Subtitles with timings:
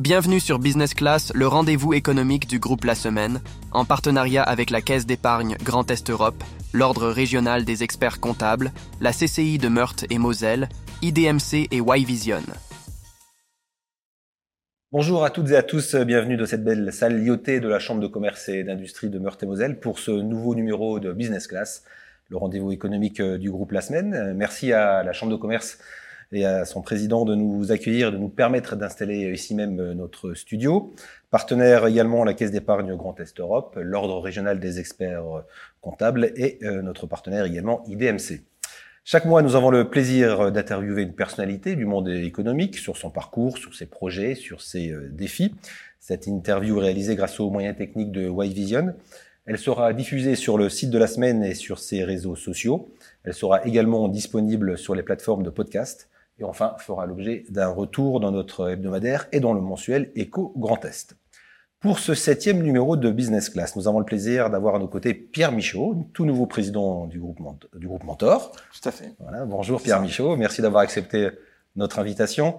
[0.00, 4.82] Bienvenue sur Business Class, le rendez-vous économique du groupe La Semaine, en partenariat avec la
[4.82, 10.18] Caisse d'épargne Grand Est Europe, l'Ordre régional des experts comptables, la CCI de Meurthe et
[10.18, 10.68] Moselle,
[11.02, 12.42] IDMC et Y-Vision.
[14.90, 18.00] Bonjour à toutes et à tous, bienvenue dans cette belle salle liotée de la Chambre
[18.00, 21.84] de commerce et d'industrie de Meurthe et Moselle pour ce nouveau numéro de Business Class,
[22.30, 24.34] le rendez-vous économique du groupe La Semaine.
[24.34, 25.78] Merci à la Chambre de commerce
[26.32, 30.34] et à son président de nous accueillir, de nous permettre d'installer ici même euh, notre
[30.34, 30.92] studio.
[31.30, 35.40] Partenaire également la Caisse d'épargne Grand Est Europe, l'Ordre régional des experts euh,
[35.80, 38.42] comptables et euh, notre partenaire également IDMC.
[39.06, 43.58] Chaque mois, nous avons le plaisir d'interviewer une personnalité du monde économique sur son parcours,
[43.58, 45.54] sur ses projets, sur ses défis.
[46.00, 48.94] Cette interview réalisée grâce aux moyens techniques de Y-Vision.
[49.44, 52.94] Elle sera diffusée sur le site de la semaine et sur ses réseaux sociaux.
[53.24, 58.20] Elle sera également disponible sur les plateformes de podcast et enfin fera l'objet d'un retour
[58.20, 61.16] dans notre hebdomadaire et dans le mensuel Éco Grand Est.
[61.80, 65.12] Pour ce septième numéro de Business Class, nous avons le plaisir d'avoir à nos côtés
[65.12, 67.38] Pierre Michaud, tout nouveau président du groupe,
[67.74, 68.52] du groupe Mentor.
[68.52, 69.12] Tout à fait.
[69.18, 71.28] Voilà, bonjour Pierre Michaud, merci d'avoir accepté
[71.76, 72.58] notre invitation.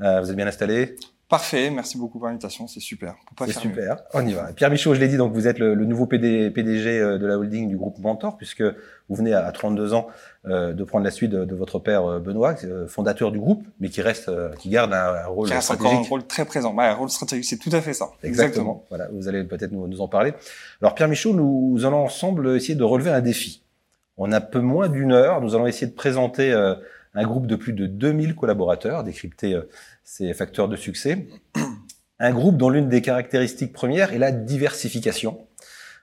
[0.00, 0.96] Euh, vous êtes bien installé?
[1.28, 3.14] Parfait, merci beaucoup pour l'invitation, c'est super.
[3.46, 4.52] C'est super, on y va.
[4.52, 7.38] Pierre Michaud, je l'ai dit, donc vous êtes le, nouveau PD, PDG euh, de la
[7.38, 10.06] holding du groupe Mentor, puisque vous venez à 32 ans
[10.46, 12.54] euh, de prendre la suite de, votre père euh, Benoît,
[12.88, 15.92] fondateur du groupe, mais qui reste, qui garde un, rôle qui reste stratégique.
[15.92, 16.78] Encore un rôle très présent.
[16.78, 18.10] un rôle stratégique, c'est tout à fait ça.
[18.22, 18.84] Exactement.
[18.90, 20.34] Voilà, vous allez peut-être nous, nous, en parler.
[20.82, 23.62] Alors Pierre Michaud, nous allons ensemble essayer de relever un défi.
[24.18, 25.40] On a peu moins d'une heure.
[25.40, 26.52] Nous allons essayer de présenter
[27.14, 29.60] un groupe de plus de 2000 collaborateurs, décrypter
[30.02, 31.28] ces facteurs de succès
[32.18, 35.46] un groupe dont l'une des caractéristiques premières est la diversification.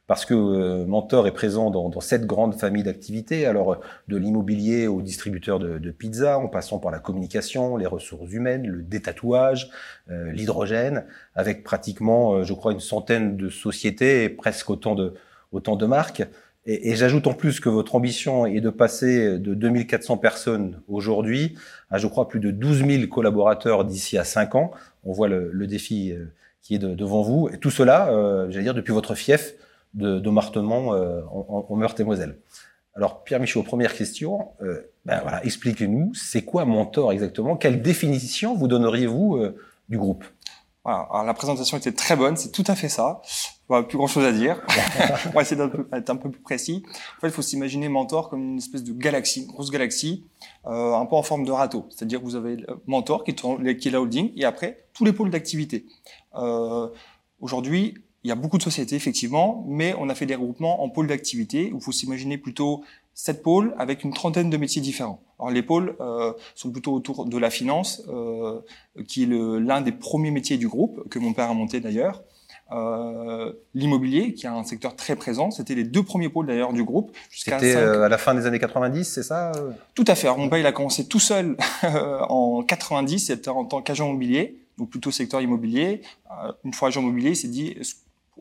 [0.07, 4.87] Parce que euh, Mentor est présent dans, dans cette grande famille d'activités, alors de l'immobilier
[4.87, 9.69] aux distributeurs de, de, pizza, en passant par la communication, les ressources humaines, le détatouage,
[10.09, 15.13] euh, l'hydrogène, avec pratiquement, euh, je crois, une centaine de sociétés et presque autant de,
[15.53, 16.23] autant de marques.
[16.65, 21.55] Et, et j'ajoute en plus que votre ambition est de passer de 2400 personnes aujourd'hui
[21.89, 24.71] à, je crois, plus de 12 000 collaborateurs d'ici à 5 ans.
[25.03, 26.31] On voit le, le défi euh,
[26.61, 27.49] qui est de, devant vous.
[27.51, 29.55] Et tout cela, euh, j'allais dire, depuis votre fief
[29.93, 32.37] de, de Martemont euh, en, en Meurthe-et-Moselle.
[32.95, 34.49] Alors, Pierre Michaud, première question.
[34.61, 37.55] Euh, ben voilà, expliquez-nous, c'est quoi Mentor exactement?
[37.55, 39.57] Quelle définition vous donneriez-vous euh,
[39.89, 40.25] du groupe?
[40.83, 41.07] Voilà.
[41.11, 43.21] Alors, la présentation était très bonne, c'est tout à fait ça.
[43.71, 44.61] Voilà, plus grand chose à dire.
[45.27, 46.83] On va essayer d'être un peu plus précis.
[47.17, 50.25] En fait, il faut s'imaginer Mentor comme une espèce de galaxie, une grosse galaxie,
[50.67, 51.85] euh, un peu en forme de râteau.
[51.89, 55.85] C'est-à-dire que vous avez Mentor qui est, la holding et après tous les pôles d'activité.
[56.35, 56.89] Euh,
[57.39, 57.95] Aujourd'hui,
[58.25, 61.07] il y a beaucoup de sociétés effectivement, mais on a fait des regroupements en pôles
[61.07, 62.83] d'activité où il faut s'imaginer plutôt
[63.13, 65.21] sept pôles avec une trentaine de métiers différents.
[65.39, 68.59] Alors les pôles euh, sont plutôt autour de la finance, euh,
[69.07, 72.21] qui est l'un des premiers métiers du groupe, que mon père a monté d'ailleurs.
[72.71, 75.51] Euh, l'immobilier, qui est un secteur très présent.
[75.51, 77.11] C'était les deux premiers pôles d'ailleurs du groupe.
[77.29, 79.51] C'était euh, à la fin des années 90, c'est ça
[79.93, 80.29] Tout à fait.
[80.49, 81.57] Père, il a commencé tout seul
[82.29, 86.01] en 90, c'était en tant qu'agent immobilier, donc plutôt secteur immobilier.
[86.31, 87.77] Euh, une fois agent immobilier, il s'est dit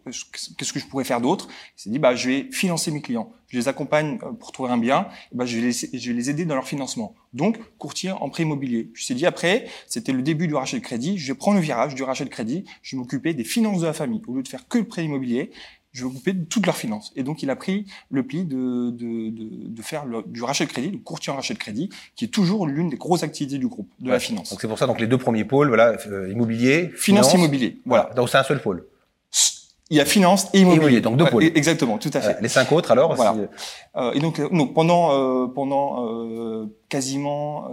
[0.05, 1.49] qu'est-ce que je pourrais faire d'autre?
[1.77, 3.33] Il s'est dit, bah, je vais financer mes clients.
[3.49, 6.31] Je les accompagne euh, pour trouver un bien, bah, je, vais les, je vais les
[6.31, 7.15] aider dans leur financement.
[7.33, 8.91] Donc, courtier en prêt immobilier.
[8.94, 11.56] Je me suis dit, après, c'était le début du rachat de crédit, je vais prendre
[11.56, 14.22] le virage du rachat de crédit, je vais m'occuper des finances de la famille.
[14.28, 15.50] Au lieu de faire que le prêt immobilier,
[15.93, 17.12] je vais m'occuper de toutes leurs finances.
[17.17, 20.65] Et donc, il a pris le pli de, de, de, de faire le, du rachat
[20.65, 23.59] de crédit, du courtier en rachat de crédit, qui est toujours l'une des grosses activités
[23.59, 24.50] du groupe, de la finance.
[24.50, 27.81] Donc, c'est pour ça, donc, les deux premiers pôles, voilà, euh, immobilier, finance, immobilier.
[27.84, 28.11] Voilà.
[28.15, 28.87] Donc, c'est un seul pôle.
[29.91, 31.01] Il y a finance et immobilier.
[31.01, 31.43] donc deux pôles.
[31.43, 32.41] exactement, tout à fait.
[32.41, 33.34] les cinq autres alors voilà.
[33.97, 37.69] Euh, et donc, donc pendant euh, pendant euh, quasiment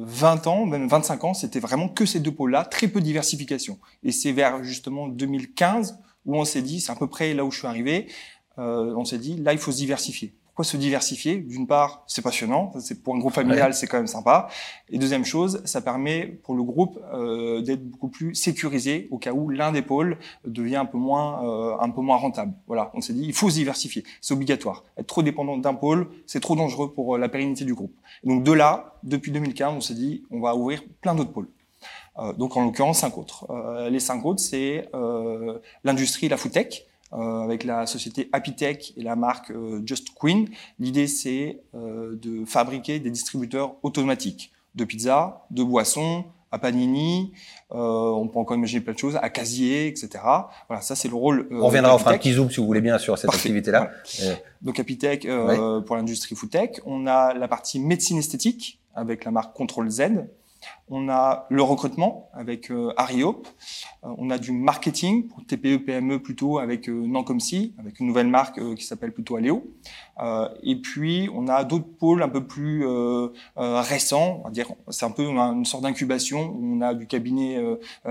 [0.00, 3.78] 20 ans, même 25 ans, c'était vraiment que ces deux pôles-là, très peu de diversification.
[4.02, 7.50] Et c'est vers justement 2015 où on s'est dit, c'est à peu près là où
[7.50, 8.08] je suis arrivé,
[8.56, 11.36] on s'est dit là il faut se diversifier se diversifier?
[11.36, 14.48] D'une part, c'est passionnant, c'est pour un groupe familial, c'est quand même sympa.
[14.88, 19.32] Et deuxième chose, ça permet pour le groupe euh, d'être beaucoup plus sécurisé au cas
[19.32, 22.52] où l'un des pôles devient un peu moins euh, un peu moins rentable.
[22.66, 24.84] Voilà, on s'est dit il faut se diversifier, c'est obligatoire.
[24.96, 27.94] Être trop dépendant d'un pôle, c'est trop dangereux pour euh, la pérennité du groupe.
[28.24, 31.48] donc de là, depuis 2015, on s'est dit on va ouvrir plein d'autres pôles.
[32.38, 33.46] donc en l'occurrence cinq autres.
[33.88, 34.88] les cinq autres, c'est
[35.84, 40.48] l'industrie, la food tech, euh, avec la société Happytech et la marque euh, Just Queen.
[40.78, 47.32] L'idée, c'est euh, de fabriquer des distributeurs automatiques de pizza, de boissons, à Panini,
[47.72, 50.10] euh, on peut encore imaginer plein de choses, à Casier, etc.
[50.68, 51.48] Voilà, ça c'est le rôle.
[51.52, 53.90] Euh, on reviendra, enfin un petit zoom si vous voulez bien sur cette activité-là.
[54.62, 56.80] Donc Apitech euh, pour l'industrie foodtech.
[56.86, 60.02] On a la partie médecine esthétique avec la marque Control Z.
[60.88, 63.46] On a le recrutement avec euh, Ariop.
[64.04, 68.26] Euh, on a du marketing pour TPE, PME plutôt avec euh, Nancomsi, avec une nouvelle
[68.26, 69.64] marque euh, qui s'appelle plutôt Aléo.
[70.62, 72.84] Et puis on a d'autres pôles un peu plus
[73.56, 74.40] récents.
[74.40, 76.54] On va dire, c'est un peu on a une sorte d'incubation.
[76.60, 77.58] On a du cabinet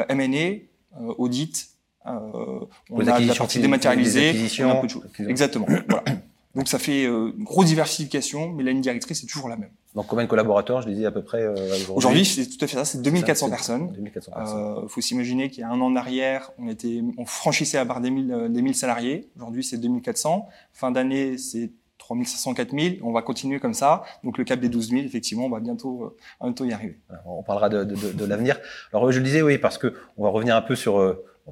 [0.09, 1.69] M&A, audit.
[2.05, 2.67] on
[3.07, 4.33] a de la partie dématérialisée.
[4.33, 5.05] des on a un peu de choses.
[5.27, 5.67] Exactement.
[5.87, 6.03] voilà.
[6.55, 9.69] Donc ça fait euh, une grosse diversification, mais la ligne directrice est toujours la même.
[9.95, 11.85] Donc combien de collaborateurs, je disais à peu près euh, aujourd'hui?
[11.95, 13.91] Aujourd'hui, c'est tout à fait ça, c'est 2400 C'est- personnes.
[13.91, 14.57] 2400 personnes.
[14.83, 17.85] Euh, faut s'imaginer qu'il y a un an en arrière, on était, on franchissait la
[17.85, 19.29] barre des 1000, euh, des 1000 salariés.
[19.35, 20.47] Aujourd'hui, c'est 2400.
[20.73, 22.99] Fin d'année, c'est 3500, 4000.
[23.03, 24.03] On va continuer comme ça.
[24.23, 26.99] Donc le cap des 12 000, effectivement, on va bientôt, euh, bientôt y arriver.
[27.25, 28.59] On parlera de, de, de, de l'avenir.
[28.91, 30.97] Alors je le disais, oui, parce que on va revenir un peu sur.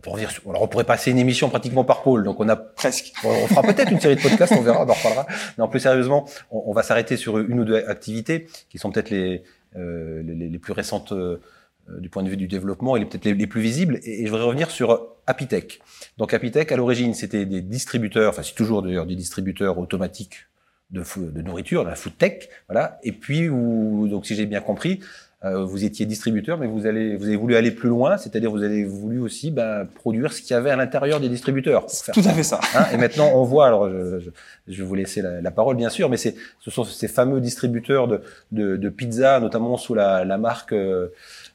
[0.06, 2.24] On pourrait passer une émission pratiquement par pôle.
[2.24, 3.14] Donc on a Presque.
[3.24, 5.26] On fera peut-être une série de podcasts, on verra, on en reparlera.
[5.58, 9.44] Non, plus sérieusement, on, va s'arrêter sur une ou deux activités qui sont peut-être les,
[9.76, 11.40] euh, les, plus récentes euh,
[12.00, 14.00] du point de vue du développement et peut-être les, plus visibles.
[14.04, 15.80] Et, je voudrais revenir sur Apitech.
[16.18, 20.48] Donc Apitech, à l'origine, c'était des distributeurs, enfin c'est toujours d'ailleurs des distributeurs automatiques
[20.92, 21.04] de,
[21.42, 23.00] nourriture, la food tech, voilà.
[23.04, 25.00] Et puis, donc si j'ai bien compris,
[25.44, 28.84] vous étiez distributeur, mais vous allez, vous avez voulu aller plus loin, c'est-à-dire vous avez
[28.84, 31.86] voulu aussi ben, produire ce qu'il y avait à l'intérieur des distributeurs.
[32.14, 32.60] Tout à fait ça.
[32.76, 34.30] Hein, et maintenant, on voit, alors je, je,
[34.68, 37.40] je vais vous laisser la, la parole bien sûr, mais c'est, ce sont ces fameux
[37.40, 41.10] distributeurs de, de, de pizza, notamment sous la, la marque euh,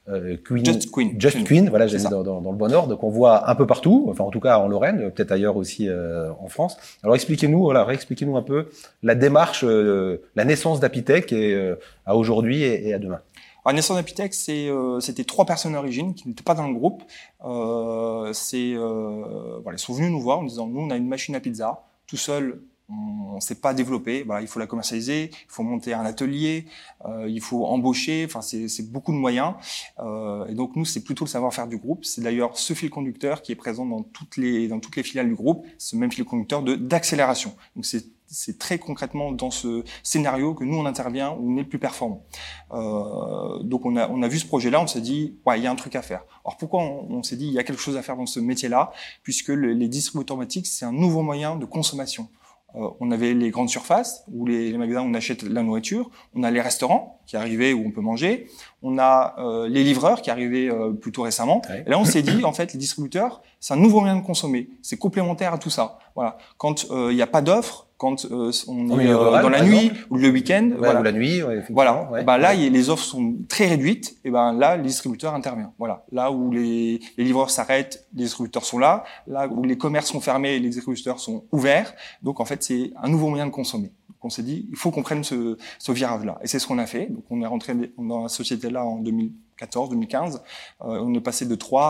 [0.08, 1.20] euh, Queen, Just Queen.
[1.20, 1.68] Just Queen.
[1.68, 4.22] Voilà, j'ai mis dans, dans, dans le bon ordre, qu'on voit un peu partout, enfin
[4.22, 6.76] en tout cas en Lorraine, peut-être ailleurs aussi euh, en France.
[7.02, 8.66] Alors expliquez-nous, voilà, réexpliquez-nous un peu
[9.02, 11.74] la démarche, euh, la naissance d'Apitech et, euh,
[12.06, 13.20] à aujourd'hui et, et à demain.
[13.64, 17.02] Alors, d'Apitech, c'est, euh, c'était trois personnes d'origine qui n'étaient pas dans le groupe.
[17.44, 21.34] Euh, euh, voilà, ils sont venus nous voir en disant, nous, on a une machine
[21.36, 24.22] à pizza, tout seul, on ne sait pas développer.
[24.24, 26.66] Voilà, il faut la commercialiser, il faut monter un atelier,
[27.06, 28.24] euh, il faut embaucher.
[28.26, 29.54] Enfin, c'est, beaucoup de moyens.
[30.00, 32.04] Euh, et donc nous, c'est plutôt le savoir-faire du groupe.
[32.04, 35.28] C'est d'ailleurs ce fil conducteur qui est présent dans toutes les dans toutes les filiales
[35.28, 35.66] du groupe.
[35.78, 37.54] Ce même fil conducteur d'accélération.
[37.76, 41.62] Donc c'est c'est très concrètement dans ce scénario que nous on intervient où on est
[41.62, 42.24] le plus performant.
[42.72, 45.66] Euh, donc on a on a vu ce projet-là, on s'est dit ouais il y
[45.66, 46.24] a un truc à faire.
[46.44, 48.40] Alors pourquoi on, on s'est dit il y a quelque chose à faire dans ce
[48.40, 48.90] métier-là?
[49.22, 52.28] Puisque le- les distributeurs automatiques c'est un nouveau moyen de consommation.
[52.74, 56.10] Euh, on avait les grandes surfaces ou les, les magasins où on achète la nourriture.
[56.34, 58.46] On a les restaurants qui arrivaient où on peut manger.
[58.80, 61.60] On a euh, les livreurs qui arrivaient euh, plutôt récemment.
[61.68, 61.84] Ouais.
[61.86, 64.70] Et là, on s'est dit, en fait, les distributeurs, c'est un nouveau moyen de consommer.
[64.80, 65.98] C'est complémentaire à tout ça.
[66.14, 66.38] Voilà.
[66.56, 69.62] Quand euh, il n'y a pas d'offre, quand euh, on est euh, rural, dans la
[69.62, 70.06] nuit exemple.
[70.10, 71.00] ou le week-end, Ouais, voilà.
[71.00, 72.10] ou la nuit, ouais, Voilà.
[72.10, 72.24] ouais.
[72.24, 74.16] Ben là, les offres sont très réduites.
[74.24, 75.72] Et ben là, le distributeur intervient.
[75.78, 76.04] Voilà.
[76.10, 79.04] Là où les, les livreurs s'arrêtent, les distributeurs sont là.
[79.28, 81.94] Là où les commerces sont fermés, les distributeurs sont ouverts.
[82.22, 83.92] Donc en fait, c'est un nouveau moyen de consommer.
[84.08, 86.38] Donc on s'est dit, il faut qu'on prenne ce, ce virage-là.
[86.42, 87.06] Et c'est ce qu'on a fait.
[87.06, 90.42] Donc on est rentré dans la société-là en 2014, 2015.
[90.84, 91.82] Euh, on est passé de 3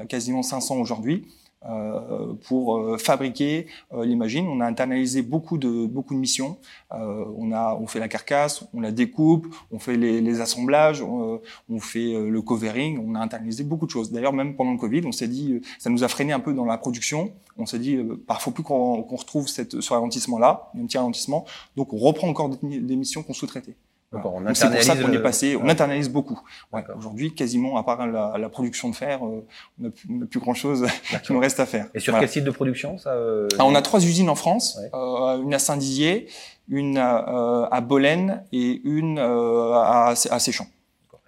[0.00, 1.26] à quasiment 500 aujourd'hui.
[1.66, 4.48] Euh, pour euh, fabriquer euh, les machines.
[4.48, 6.56] On a internalisé beaucoup de beaucoup de missions.
[6.90, 11.40] On a on fait la carcasse, on la découpe, on fait les, les assemblages, on,
[11.78, 12.98] fait le covering.
[13.06, 14.10] On a internalisé beaucoup de choses.
[14.10, 16.64] D'ailleurs, même pendant le Covid, on s'est dit, ça nous a freiné un peu dans
[16.64, 17.32] la production.
[17.58, 21.44] On s'est dit, bah, faut plus qu'on qu'on retrouve cette, ce ralentissement-là, un petit ralentissement.
[21.76, 23.76] Donc, on reprend encore des, des missions qu'on sous-traitait.
[24.12, 26.40] On c'est pour ça qu'on est passé, on internalise beaucoup.
[26.72, 26.82] Ouais.
[26.96, 29.46] Aujourd'hui, quasiment, à part la, la production de fer, euh,
[29.80, 29.84] on
[30.18, 30.84] n'a plus, grand-chose
[31.22, 31.86] qui nous reste à faire.
[31.94, 32.26] Et sur Voilà.
[32.26, 34.90] quel site de production ça euh, Ah, on a trois usines en France, Ouais.
[34.94, 36.26] euh, une à Saint-Dizier,
[36.68, 40.66] une à, euh, à Bolène et une euh, à, à Séchamps.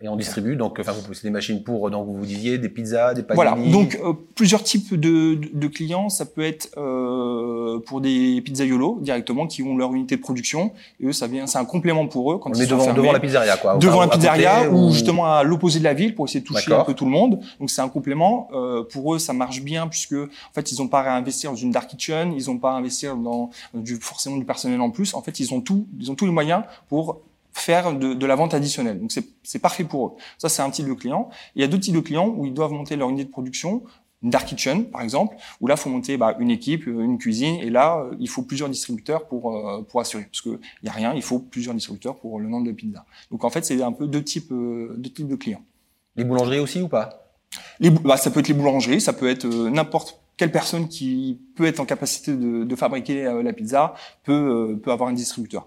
[0.04, 3.14] Et on distribue, donc, enfin, vous possédez des machines pour, donc, vous disiez, des pizzas,
[3.14, 3.36] des panini.
[3.36, 6.08] Voilà, donc euh, plusieurs types de, de- de clients.
[6.08, 10.72] Ça peut être euh, pour des pizzaiolos directement qui ont leur unité de production.
[11.00, 12.84] Et eux, ça vient, c'est un complément pour eux quand on ils met sont devant,
[12.84, 13.00] fermés.
[13.00, 13.76] devant la pizzeria, quoi.
[13.76, 16.84] devant la pizzeria ou justement à l'opposé de la ville pour essayer de toucher un
[16.84, 17.38] peu tout le monde.
[17.60, 18.48] Donc c'est un complément.
[18.54, 21.56] Euh, pour eux, ça marche bien puisque en fait ils n'ont pas à investir dans
[21.56, 25.14] une dark kitchen, ils n'ont pas à investir dans du forcément du personnel en plus.
[25.14, 27.20] En fait, ils ont tout, ils ont tous les moyens pour
[27.52, 28.98] faire de, de la vente additionnelle.
[29.00, 30.12] Donc c'est parfait pour eux.
[30.38, 31.30] Ça c'est un type de client.
[31.54, 33.82] Il y a d'autres types de clients où ils doivent monter leur unité de production.
[34.24, 37.56] Une dark kitchen, par exemple, où là, faut monter bah, une équipe, euh, une cuisine,
[37.56, 40.88] et là, euh, il faut plusieurs distributeurs pour euh, pour assurer, parce que il y
[40.88, 43.04] a rien, il faut plusieurs distributeurs pour le nombre de pizzas.
[43.32, 45.64] Donc en fait, c'est un peu deux types, euh, deux types de clients.
[46.14, 47.34] Les boulangeries aussi ou pas?
[47.80, 51.40] Les, bah, ça peut être les boulangeries, ça peut être euh, n'importe quelle personne qui
[51.56, 55.66] peut être en capacité de, de fabriquer la pizza peut euh, peut avoir un distributeur.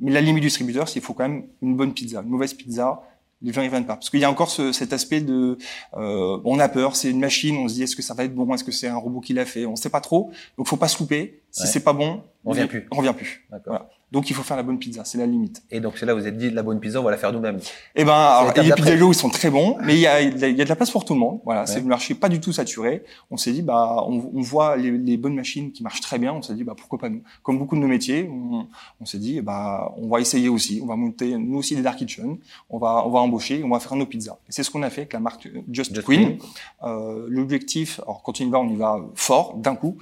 [0.00, 2.20] Mais la limite du distributeur, c'est qu'il faut quand même une bonne pizza.
[2.22, 3.02] Une mauvaise pizza,
[3.42, 3.94] les gens ils viennent pas.
[3.94, 5.56] Parce qu'il y a encore ce, cet aspect de,
[5.96, 8.34] euh, on a peur, c'est une machine, on se dit est-ce que ça va être
[8.34, 10.30] bon, est-ce que c'est un robot qui l'a fait, on sait pas trop.
[10.58, 11.42] Donc faut pas se louper.
[11.50, 11.68] Si Ouais.
[11.68, 12.88] c'est pas bon, On revient plus.
[12.90, 13.46] On revient plus.
[13.50, 13.72] D'accord.
[13.74, 13.90] Voilà.
[14.14, 15.62] Donc il faut faire la bonne pizza, c'est la limite.
[15.72, 17.32] Et donc c'est là où vous êtes dit la bonne pizza, on va la faire
[17.32, 17.58] nous-mêmes.
[17.96, 20.64] Eh ben, alors, les pizzaiolos, ils sont très bons, mais il y a, y a
[20.64, 21.40] de la place pour tout le monde.
[21.44, 23.02] Voilà, c'est le marché pas du tout saturé.
[23.32, 26.32] On s'est dit, bah, on, on voit les, les bonnes machines qui marchent très bien.
[26.32, 27.22] On s'est dit, bah, pourquoi pas nous?
[27.42, 28.68] Comme beaucoup de nos métiers, on,
[29.00, 30.80] on s'est dit, bah, on va essayer aussi.
[30.80, 32.38] On va monter nous aussi des dark kitchen.
[32.70, 34.38] On va, on va embaucher, on va faire nos pizzas.
[34.48, 36.38] Et c'est ce qu'on a fait avec la marque Just, Just Queen.
[36.38, 36.38] Queen.
[36.84, 39.96] Euh, L'objectif, alors quand on y va, on y va fort d'un coup.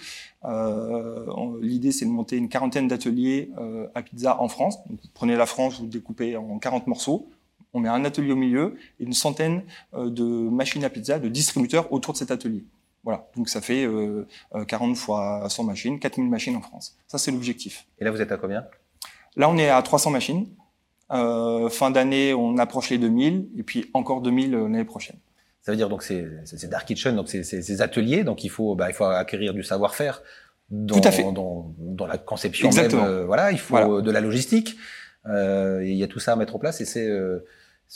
[0.45, 1.25] Euh,
[1.61, 4.79] L'idée, c'est de monter une quarantaine d'ateliers euh, à pizza en France.
[4.89, 7.29] Donc, vous prenez la France, vous le découpez en 40 morceaux.
[7.75, 9.63] On met un atelier au milieu et une centaine
[9.95, 12.65] euh, de machines à pizza, de distributeurs autour de cet atelier.
[13.05, 16.97] Voilà, donc ça fait euh, euh, 40 fois 100 machines, 4000 machines en France.
[17.09, 17.87] Ça, c'est l'objectif.
[17.99, 18.65] Et là, vous êtes à combien?
[19.37, 20.47] Là, on est à 300 machines.
[21.13, 25.17] Euh, fin d'année, on approche les 2000 et puis encore 2000 euh, l'année prochaine.
[25.61, 26.25] Ça veut dire donc c'est
[26.69, 29.63] Dark Kitchen, donc c'est c'est ces ateliers, donc il faut bah, il faut acquérir du
[29.63, 30.23] savoir-faire
[30.73, 31.23] dans, Tout à fait.
[31.33, 33.03] dans dans la conception Exactement.
[33.03, 33.11] même.
[33.11, 34.77] euh, voilà, il faut de la logistique.
[35.27, 37.45] Euh, il y a tout ça à mettre en place et c'est euh, c'est,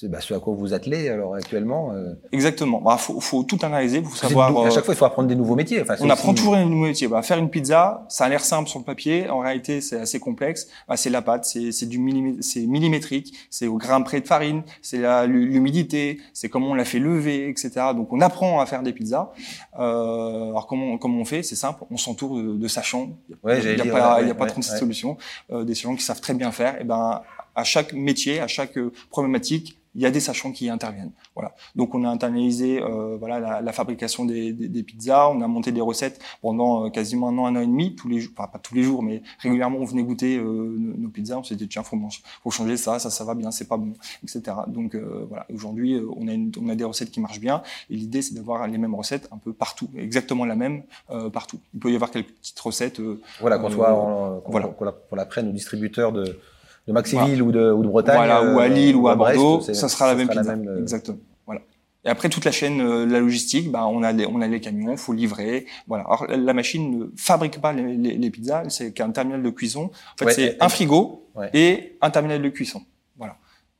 [0.04, 1.90] bah, ce à quoi vous attelez alors actuellement.
[1.92, 2.82] Euh, Exactement.
[2.82, 4.54] Bah, faut, faut tout analyser, faut c'est savoir.
[4.54, 5.80] à euh, chaque fois, il faut apprendre des nouveaux métiers.
[5.80, 7.08] Enfin, c'est On apprend toujours un nouveau métier.
[7.08, 9.30] Bah, faire une pizza, ça a l'air simple sur le papier.
[9.30, 10.68] En réalité, c'est assez complexe.
[10.86, 14.26] Bah, c'est la pâte, c'est c'est du millimé- c'est millimétrique, c'est au grain près de
[14.26, 17.70] farine, c'est la- l'humidité, c'est comment on la fait lever, etc.
[17.94, 19.32] Donc, on apprend à faire des pizzas.
[19.78, 21.42] Euh, alors, comment, comment on fait?
[21.42, 21.84] C'est simple.
[21.90, 23.10] On s'entoure de, de sachants.
[23.42, 24.78] Ouais, il n'y a dire, pas, ouais, il y a pas ouais, 36 ouais.
[24.78, 25.16] solutions.
[25.50, 26.80] Euh, des gens qui savent très bien faire.
[26.80, 27.22] Et ben,
[27.54, 31.10] à chaque métier, à chaque euh, problématique, il y a des sachants qui interviennent.
[31.34, 31.54] Voilà.
[31.74, 35.48] Donc on a internalisé euh, voilà la, la fabrication des, des, des pizzas, on a
[35.48, 38.32] monté des recettes pendant euh, quasiment un an, un an et demi, tous les jours,
[38.36, 41.56] enfin pas tous les jours, mais régulièrement on venait goûter euh, nos, pizzas, on s'est
[41.56, 44.42] dit tiens faut manger, faut changer ça, ça ça va bien, c'est pas bon, etc.
[44.68, 47.62] Donc euh, voilà, aujourd'hui euh, on a une, on a des recettes qui marchent bien
[47.90, 51.58] et l'idée c'est d'avoir les mêmes recettes un peu partout, exactement la même euh, partout.
[51.74, 53.00] Il peut y avoir quelques petites recettes.
[53.00, 54.66] euh, Voilà, qu'on soit en- qu'on voilà.
[54.68, 56.38] qu'on la, qu'on la prenne au distributeur de
[56.86, 58.16] de Maxiville ou de ou de Bretagne.
[58.16, 60.52] Voilà, ou à euh, Lille ou à Bordeaux, ça sera la même pizza.
[60.52, 61.18] euh, Exactement.
[61.46, 61.60] Voilà.
[62.04, 64.60] Et après toute la chaîne, euh, la logistique, bah, on a les, on a les
[64.60, 65.66] camions, faut livrer.
[65.88, 66.04] Voilà.
[66.04, 69.90] Alors la- machine ne fabrique pas les, les, les pizzas, c'est qu'un terminal de cuisson.
[70.14, 71.50] En fait, Ouais, c'est un frigo Ouais.
[71.52, 72.80] et un terminal de cuisson.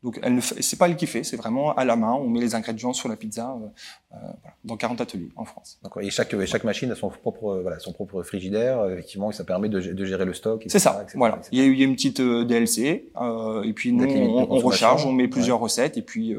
[0.06, 2.12] Donc elle ne fait- c'est pas elle qui fait, c'est vraiment à la main.
[2.12, 3.66] On met les ingrédients sur la pizza euh,
[4.14, 5.80] euh, voilà, dans 40 ateliers en France.
[5.82, 6.00] D'accord.
[6.02, 9.34] Et chaque, chaque machine a son propre, euh, voilà, son propre frigidaire, euh, effectivement, et
[9.34, 10.62] ça permet de, gé- de gérer le stock.
[10.68, 11.00] C'est ça.
[11.02, 11.36] etc., Voilà.
[11.38, 11.48] etc.
[11.50, 14.44] Il y, a, il y a une petite euh, DLC euh, et puis nous on,
[14.60, 16.36] recharge, on met plusieurs recettes et puis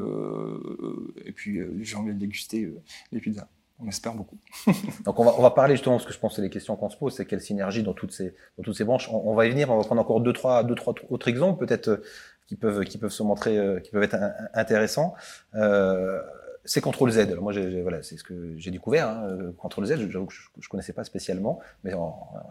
[1.24, 2.72] et puis euh, les gens viennent déguster
[3.12, 3.48] les pizzas.
[3.80, 4.36] On espère beaucoup.
[5.04, 6.74] Donc on va, on va parler justement, parce que je pense que c'est les questions
[6.74, 9.08] qu'on se pose, c'est quelle synergie dans toutes ces, dans toutes ces branches.
[9.12, 11.64] On, on va y venir, on va prendre encore deux, trois, deux, trois autres exemples,
[11.64, 12.02] peut-être,
[12.48, 15.14] qui peuvent, qui peuvent se montrer, euh, qui peuvent être un- intéressants.
[15.54, 16.20] Euh,
[16.64, 17.18] c'est Control Z.
[17.20, 19.08] Alors moi, j'ai- voilà, c'est ce que j'ai découvert.
[19.08, 21.92] Hein, euh, Control Z, j'avoue que je, je connaissais pas spécialement, mais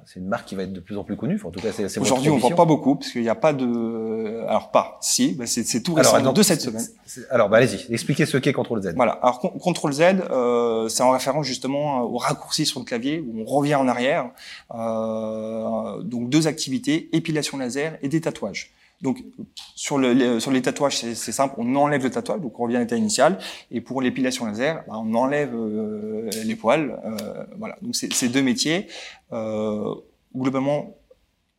[0.06, 1.36] c'est une marque qui va être de plus en plus connue.
[1.36, 3.54] Enfin, en tout cas, c'est, Aujourd'hui, on vend pas beaucoup parce qu'il n'y a pas
[3.54, 4.44] de.
[4.48, 4.98] Alors pas.
[5.02, 6.84] Si, bah, c'est tout Alors, récent donc, de cette semaine.
[7.30, 8.94] Alors, bah, allez-y, expliquez ce qu'est Control Z.
[8.96, 9.12] Voilà.
[9.22, 10.02] Alors Con- Control Z,
[10.32, 14.32] euh, c'est en référence justement au raccourci sur le clavier où on revient en arrière.
[14.74, 18.72] Euh, donc deux activités épilation laser et des tatouages.
[19.02, 19.24] Donc
[19.76, 22.78] sur, le, les, sur les tatouages, c'est simple, on enlève le tatouage, donc on revient
[22.78, 23.38] à l'état initial.
[23.70, 27.00] Et pour l'épilation laser, bah, on enlève euh, les poils.
[27.06, 27.78] Euh, voilà.
[27.82, 28.88] Donc c'est c'est deux métiers.
[29.34, 29.94] Euh,
[30.36, 30.97] globalement,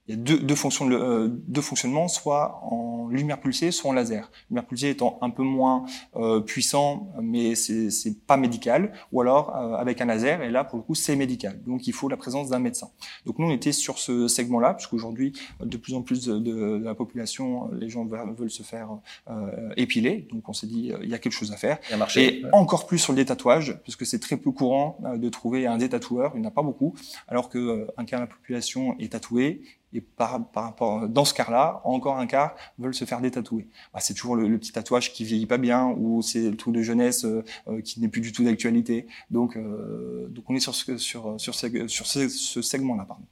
[0.08, 3.90] il y a deux, deux fonctions de, euh, deux fonctionnements, soit en lumière pulsée, soit
[3.90, 4.30] en laser.
[4.50, 5.84] Lumière pulsée étant un peu moins
[6.16, 10.78] euh, puissant, mais c'est pas médical, ou alors euh, avec un laser, et là pour
[10.78, 11.62] le coup c'est médical.
[11.64, 12.88] Donc il faut la présence d'un médecin.
[13.26, 16.94] Donc nous on était sur ce segment-là, puisqu'aujourd'hui de plus en plus de, de la
[16.94, 18.88] population, les gens veulent, se faire
[19.30, 21.78] euh, épiler, donc on s'est dit euh, il y a quelque chose à faire.
[21.88, 22.40] Il y a marché.
[22.40, 25.76] Et encore plus sur le détatouage, puisque c'est très peu courant euh, de trouver un
[25.76, 26.94] détatoueur, il n'y en a pas beaucoup,
[27.28, 31.34] alors que un quart de la population est tatoué, et par, par rapport dans ce
[31.34, 33.68] cas-là, encore un quart veulent se faire détatouer.
[33.92, 36.82] Bah, c'est toujours le, petit tatouage qui vieillit pas bien, ou c'est le truc de
[36.82, 39.06] jeunesse euh, euh, qui n'est plus du tout d'actualité.
[39.30, 43.24] Donc, euh, donc on est sur ce, sur sur ce, sur segment-là, pardon.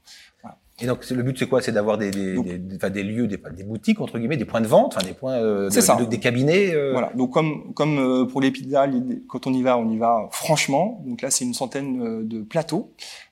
[0.83, 1.63] Et donc, le but, c'est quoi?
[1.63, 4.45] C'est d'avoir des, des, Donc- des, des- des lieux, des, des boutiques, entre guillemets, des
[4.45, 5.97] points de vente, enfin, des points, euh, de- C'est ça.
[5.97, 6.75] de- des cabinets.
[6.75, 7.11] euh, Voilà.
[7.15, 8.87] Donc comme comme euh, pour les pizzas,
[9.29, 11.03] quand on y va, on y va franchement.
[11.07, 12.91] Donc là, c'est une centaine euh, de plateaux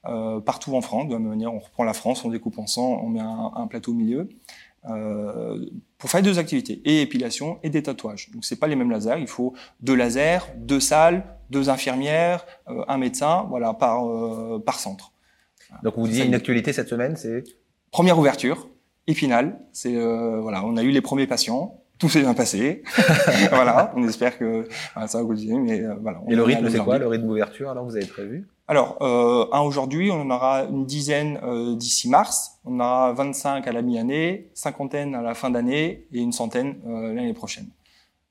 [0.09, 1.07] euh, partout en France.
[1.09, 3.53] De la même manière, on reprend la France, on découpe en 100, on met un,
[3.55, 4.29] un plateau au milieu.
[4.91, 5.65] Euh,
[5.97, 8.31] pour faire deux activités, et épilation et des tatouages.
[8.35, 12.85] Donc c'est pas les mêmes lasers, il faut deux lasers, deux salles, deux infirmières, euh,
[12.87, 15.13] un médecin, voilà, par euh, par centre.
[15.83, 17.45] Donc, vous disiez une actualité cette semaine, c'est
[17.91, 18.69] Première ouverture,
[19.07, 21.85] Épinal, c'est euh, voilà, on a eu les premiers patients.
[21.99, 22.83] tout s'est bien passé.
[23.51, 24.67] voilà, on espère que
[25.07, 25.59] ça va continuer.
[25.59, 26.21] Mais euh, voilà.
[26.29, 28.49] Et le rythme, c'est quoi le rythme d'ouverture Alors, vous avez prévu?
[28.67, 32.59] Alors, euh, un aujourd'hui, on en aura une dizaine euh, d'ici mars.
[32.65, 36.77] On en aura 25 à la mi-année, cinquantaine à la fin d'année et une centaine
[36.85, 37.67] l'année prochaine.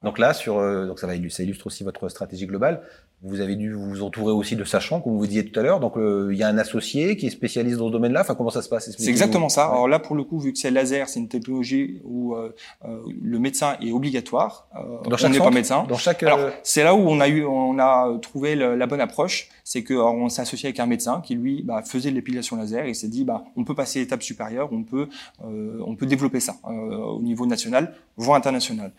[0.01, 2.81] Donc là, sur, donc ça, va, ça illustre aussi votre stratégie globale.
[3.25, 5.79] Vous avez dû vous entourer aussi de sachants, comme vous disiez tout à l'heure.
[5.79, 8.19] Donc, euh, il y a un associé qui est spécialiste dans ce domaine-là.
[8.19, 9.67] Enfin, comment ça se passe C'est exactement ça.
[9.67, 12.53] Alors là, pour le coup, vu que c'est laser, c'est une technologie où euh,
[12.83, 14.67] euh, le médecin est obligatoire.
[15.07, 15.85] dans chaque on n'est pas médecin.
[15.87, 16.25] Dans chaque.
[16.63, 19.47] c'est là où on a eu, on a trouvé la bonne approche.
[19.63, 22.85] C'est que on s'est associé avec un médecin qui lui bah, faisait de l'épilation laser
[22.85, 25.07] et s'est dit, bah, on peut passer l'étape supérieure, on peut,
[25.41, 28.91] on peut développer ça au niveau national, voire international.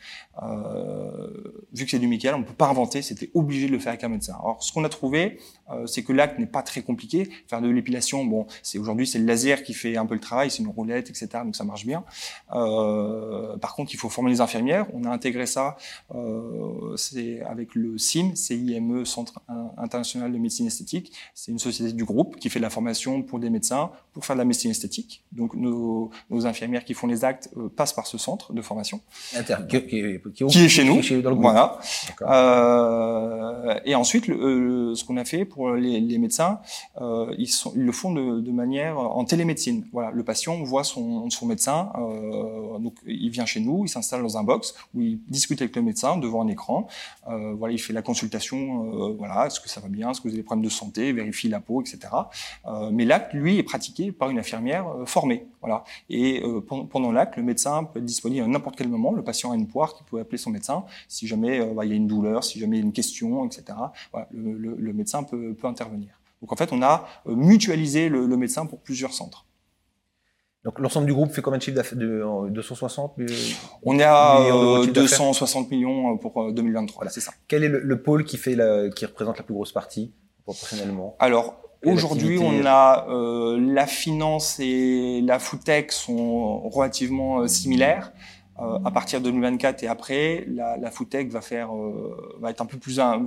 [1.75, 3.03] vu que c'est du Michael, on peut pas inventer.
[3.03, 4.37] C'était obligé de le faire avec un médecin.
[4.41, 5.39] Alors, ce qu'on a trouvé,
[5.71, 7.29] euh, c'est que l'acte n'est pas très compliqué.
[7.49, 10.51] Faire de l'épilation, bon, c'est aujourd'hui c'est le laser qui fait un peu le travail,
[10.51, 11.29] c'est une roulette, etc.
[11.45, 12.05] Donc ça marche bien.
[12.53, 14.87] Euh, par contre, il faut former les infirmières.
[14.93, 15.77] On a intégré ça,
[16.15, 19.41] euh, c'est avec le CIM, CIME, Centre
[19.79, 21.13] international de médecine esthétique.
[21.35, 24.37] C'est une société du groupe qui fait de la formation pour des médecins pour faire
[24.37, 25.25] de la médecine esthétique.
[25.33, 29.39] Donc nos, nos infirmières qui font les actes passent par ce centre de formation qui,
[29.69, 31.03] qui, qui, qui, est chez nous.
[31.03, 31.51] Chez, dans le groupe.
[31.51, 31.79] Voilà.
[33.85, 36.61] Et ensuite, euh, ce qu'on a fait pour les, médecins,
[37.01, 39.87] euh, ils, le font de, manière en télémédecine.
[39.95, 44.37] Voilà, le patient voit son, médecin, euh, donc il vient chez nous, il s'installe dans
[44.37, 46.87] un box où il discute avec le médecin devant un écran.
[47.29, 48.59] Euh, voilà, il fait la consultation.
[49.17, 51.49] voilà, est-ce que ça va bien, est-ce que vous avez des problèmes de santé, vérifie
[51.49, 51.99] la peau, etc.
[52.93, 55.47] mais l'acte, lui, est pratiqué par une infirmière formée.
[55.63, 56.43] Voilà, et
[56.91, 59.13] pendant l'acte, le médecin peut être disponible à n'importe quel moment.
[59.13, 61.95] Le patient a une poire qui peut appeler son médecin si jamais bah, il y
[61.95, 63.65] a une douleur, si jamais il y a une question, etc.
[64.13, 66.21] Voilà, le, le, médecin peut, peut, intervenir.
[66.41, 69.47] Donc en fait, on a euh, mutualisé le, le médecin pour plusieurs centres.
[70.65, 73.17] Donc l'ensemble du groupe fait combien de chiffre d'affaires de 260
[73.83, 74.39] On est à
[74.93, 77.01] 260 euh, millions pour 2023.
[77.01, 77.11] Voilà.
[77.11, 77.33] C'est ça.
[77.49, 80.13] Quel est le, le pôle qui fait la, qui représente la plus grosse partie
[80.45, 81.17] proportionnellement?
[81.19, 88.13] Alors aujourd'hui, on a euh, la finance et la foodtech sont relativement euh, similaires.
[88.61, 91.71] Euh, à partir de 2024 et après, la, la foodtech va faire
[92.39, 93.21] va être un peu plus un,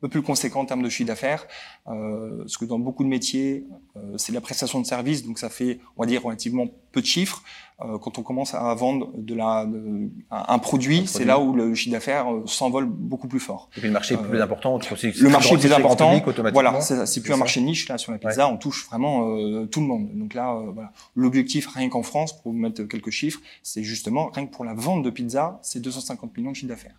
[0.00, 1.46] peu plus conséquent en termes de chiffre d'affaires,
[1.88, 5.48] euh, parce que dans beaucoup de métiers, euh, c'est la prestation de service, donc ça
[5.48, 7.42] fait, on va dire, relativement peu de chiffres.
[7.80, 11.76] Euh, quand on commence à vendre de la, de, un, produit, c'est là où le
[11.76, 13.70] chiffre d'affaires euh, s'envole beaucoup plus fort.
[13.76, 14.78] Et puis le marché est plus important.
[14.78, 16.20] Le marché est plus important.
[16.52, 18.48] Voilà, c'est plus un marché niche là sur la pizza.
[18.48, 20.10] On touche vraiment euh, tout le monde.
[20.12, 20.92] Donc là, voilà.
[21.14, 24.74] l'objectif rien qu'en France, pour vous mettre quelques chiffres, c'est justement rien que pour la
[24.74, 26.96] vente de pizza, c'est 250 millions de chiffre d'affaires,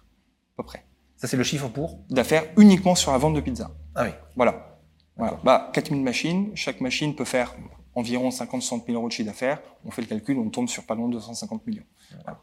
[0.54, 0.86] à peu près.
[1.20, 3.72] Ça, c'est le chiffre pour D'affaires uniquement sur la vente de pizza.
[3.94, 4.12] Ah oui.
[4.38, 4.80] Voilà.
[5.18, 5.38] voilà.
[5.44, 6.52] Bah, 4000 machines.
[6.56, 7.54] Chaque machine peut faire
[7.94, 9.62] environ 50-60 000 euros de chiffre d'affaires.
[9.84, 11.84] On fait le calcul, on tombe sur pas loin de 250 millions.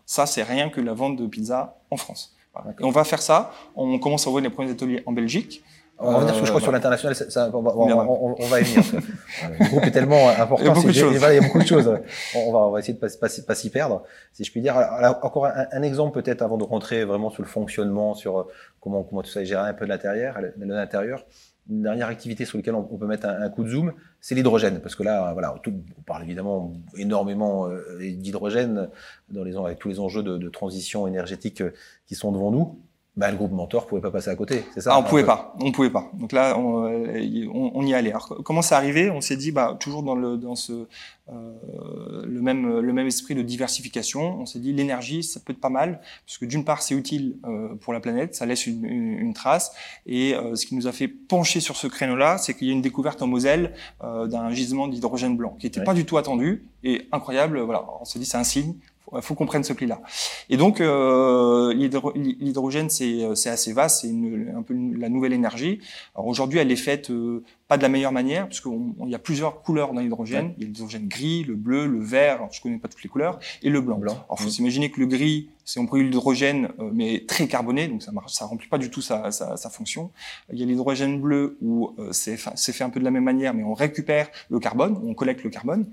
[0.05, 2.37] Ça, c'est rien que la vente de pizza en France.
[2.79, 3.51] Et on va faire ça.
[3.75, 5.65] On commence à ouvrir les premiers ateliers en Belgique.
[5.99, 8.47] On va revenir, parce que je crois que sur l'international, ça, on, va, on, on,
[8.49, 8.85] va y venir.
[9.59, 10.63] le groupe est tellement important.
[10.63, 11.15] Il y a beaucoup, de, choses.
[11.15, 11.99] Il y a beaucoup de choses.
[12.35, 14.77] On va, on va essayer de pas, pas, pas s'y perdre, si je puis dire.
[14.77, 18.45] Alors, encore un, un exemple peut-être avant de rentrer vraiment sur le fonctionnement, sur euh,
[18.81, 20.39] comment, comment tout ça est géré un peu de l'intérieur.
[20.57, 21.25] De l'intérieur.
[21.71, 24.81] Une dernière activité sur laquelle on, peut mettre un, un coup de zoom, c'est l'hydrogène,
[24.81, 28.89] parce que là, voilà, tout, on parle évidemment énormément euh, d'hydrogène
[29.31, 31.73] dans les avec tous les enjeux de, de transition énergétique euh,
[32.07, 32.79] qui sont devant nous
[33.17, 35.55] bah, le groupe mentor pouvait pas passer à côté, c'est ça ah, On pouvait pas,
[35.61, 36.11] on pouvait pas.
[36.15, 38.11] Donc là, on, euh, on, y allait.
[38.11, 39.11] Alors, comment c'est arrivé?
[39.11, 40.87] On s'est dit, bah, toujours dans le dans ce
[41.29, 45.61] euh, le même le même esprit de diversification, on s'est dit l'énergie, ça peut être
[45.61, 48.85] pas mal, parce que d'une part, c'est utile euh, pour la planète, ça laisse une,
[48.85, 49.73] une, trace.
[50.07, 52.75] Et euh, ce qui nous a fait pencher sur ce créneau-là, c'est qu'il y a
[52.75, 57.09] une découverte en Moselle d'un gisement d'hydrogène blanc qui n'était pas du tout attendu et
[57.13, 57.61] incroyable.
[57.61, 58.75] Voilà, on s'est dit c'est un signe
[59.15, 60.03] il faut qu'on prenne ce pli-là.
[60.51, 64.11] Et donc, euh, l'hydrogène, c'est assez vaste, c'est
[64.55, 65.81] un peu la nouvelle énergie.
[66.15, 68.73] Alors aujourd'hui, elle est faite euh, pas de la meilleure manière, parce qu'il
[69.07, 70.55] y a plusieurs couleurs dans l'hydrogène.
[70.57, 73.09] Il y a l'hydrogène gris, le bleu, le vert, alors je connais pas toutes les
[73.09, 73.99] couleurs, et le blanc.
[73.99, 74.25] blanc.
[74.29, 78.03] Alors faut s'imaginer que le gris, c'est on produit l'hydrogène, euh, mais très carboné, donc
[78.03, 80.11] ça marche, ça remplit pas du tout sa, sa, sa fonction.
[80.53, 83.65] Il y a l'hydrogène bleu où c'est fait un peu de la même manière, mais
[83.65, 85.87] on récupère le carbone, on collecte le carbone.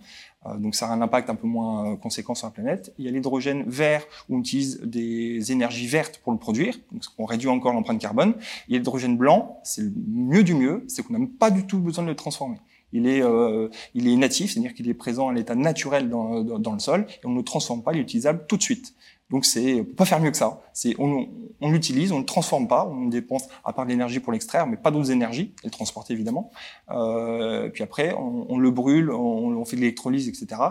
[0.46, 2.94] Euh, donc ça a un impact un peu moins conséquent sur la planète.
[2.98, 7.04] Il y a l'hydrogène vert où on utilise des énergies vertes pour le produire, donc
[7.18, 8.36] on réduit encore l'empreinte carbone.
[8.68, 11.66] Il y a l'hydrogène blanc, c'est le mieux du mieux, c'est qu'on n'a pas du
[11.66, 12.58] tout besoin de le transformer.
[12.96, 16.74] Il est, euh, il est natif, c'est-à-dire qu'il est présent à l'état naturel dans, dans,
[16.74, 18.94] le sol et on ne le transforme pas, il est utilisable tout de suite.
[19.30, 20.62] Donc c'est pas faire mieux que ça.
[20.74, 21.28] C'est on,
[21.60, 24.78] on l'utilise, on ne transforme pas, on dépense à part de l'énergie pour l'extraire, mais
[24.78, 26.52] pas d'autres énergies, et le transporter évidemment.
[26.92, 30.62] Euh, puis après, on, on, le brûle, on, on fait de l'électrolyse, etc.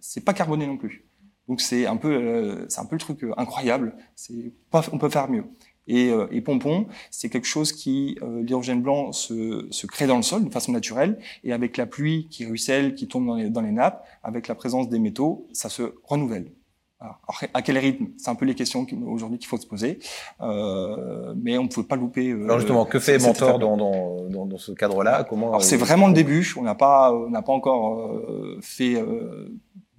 [0.00, 1.06] C'est pas carboné non plus.
[1.48, 3.96] Donc c'est un peu, c'est un peu le truc incroyable.
[4.14, 4.52] C'est
[4.92, 5.44] on peut faire mieux.
[5.86, 10.44] Et, et pompon, c'est quelque chose qui, l'hydrogène blanc se, se, crée dans le sol
[10.44, 13.72] de façon naturelle, et avec la pluie qui ruisselle, qui tombe dans les, dans les
[13.72, 16.50] nappes, avec la présence des métaux, ça se renouvelle.
[17.00, 17.20] Alors,
[17.52, 18.06] à quel rythme?
[18.16, 19.98] C'est un peu les questions aujourd'hui qu'il faut se poser,
[20.40, 22.30] euh, mais on ne pouvait pas louper.
[22.30, 25.24] Euh, Alors justement, que fait Mentor dans, dans, dans, dans, ce cadre-là?
[25.24, 26.54] Comment c'est vraiment le début.
[26.56, 29.48] On n'a pas, on n'a pas encore euh, fait euh,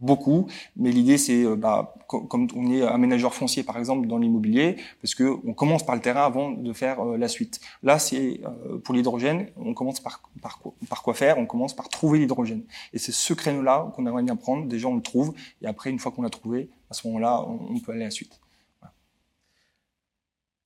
[0.01, 4.77] beaucoup, mais l'idée c'est, euh, bah, comme on est aménageur foncier par exemple dans l'immobilier,
[5.01, 7.59] parce que on commence par le terrain avant de faire euh, la suite.
[7.83, 11.37] Là, c'est euh, pour l'hydrogène, on commence par, par, quoi faire?
[11.37, 12.63] On commence par trouver l'hydrogène.
[12.93, 14.67] Et c'est ce créneau-là qu'on aimerait bien prendre.
[14.67, 17.79] Déjà, on le trouve, et après, une fois qu'on l'a trouvé, à ce moment-là, on,
[17.79, 18.39] peut aller à la suite.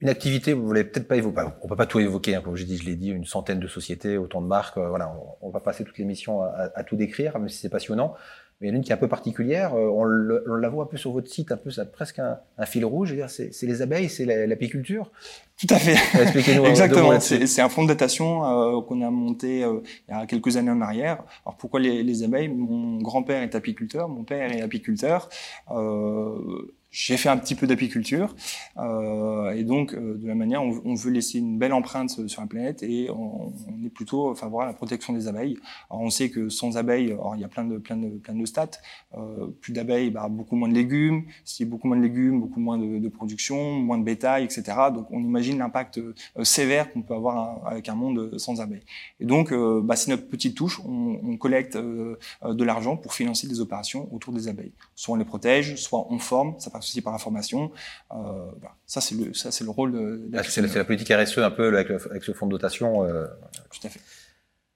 [0.02, 2.66] Une activité, vous voulez peut-être pas évoquer, on peut pas tout évoquer, hein, comme j'ai
[2.66, 5.84] dit, je l'ai dit, une centaine de sociétés, autant de marques, voilà, on, va passer
[5.84, 8.16] toute l'émission à, à, tout décrire, même si c'est passionnant
[8.60, 9.74] mais il y en a une qui est un peu particulière.
[9.74, 12.84] Euh, on, la voit un peu sur votre site, un peu, ça presque un, fil
[12.84, 13.16] rouge.
[13.28, 15.12] C'est les abeilles, c'est l'apiculture?
[15.58, 15.96] Tout à fait.
[16.22, 16.66] Expliquez-nous.
[16.66, 17.20] Exactement.
[17.20, 20.72] C'est un fonds de datation euh, qu'on a monté euh, il y a quelques années
[20.72, 21.24] en arrière.
[21.46, 22.50] Alors pourquoi les, les abeilles?
[22.50, 25.30] Mon grand-père est apiculteur, mon père est apiculteur.
[25.72, 28.36] Euh, j'ai fait un petit peu d'apiculture
[28.78, 32.42] euh, et donc euh, de la manière on, on, veut laisser une belle empreinte sur
[32.42, 33.54] la planète et on,
[33.86, 35.58] est plutôt favorable à la protection des abeilles.
[35.90, 38.34] Alors on sait que sans abeilles, alors il y a plein de plein de plein
[38.34, 38.72] de stats.
[39.18, 41.24] Euh, plus d'abeilles, bah, beaucoup moins de légumes.
[41.46, 44.64] Si beaucoup moins de légumes, beaucoup moins de, de production, moins de bétail, etc.
[44.94, 48.84] Donc on imagine l'impact euh, sévère qu'on peut avoir avec un monde sans abeilles.
[49.20, 50.80] Et donc euh, bah, c'est notre petite touche.
[50.86, 54.74] On, on collecte euh, de l'argent pour financer des opérations autour des abeilles.
[54.96, 56.56] Soit on les protège, soit on forme.
[56.60, 56.70] Ça
[57.04, 57.72] par la formation.
[58.12, 58.16] Euh,
[58.62, 60.30] bah, ça, c'est le, ça, c'est le rôle de.
[60.34, 63.06] Ah, c'est, la, politique RSE un peu avec, avec ce fonds de dotation.
[63.06, 63.26] Euh...
[63.72, 64.00] Tout à fait.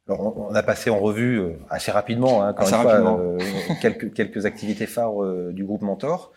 [0.08, 3.20] Alors, on, a passé en revue euh, assez rapidement, hein, assez rapidement.
[3.20, 3.38] Euh,
[3.82, 6.34] quelques, quelques activités phares euh, du groupe Mentor.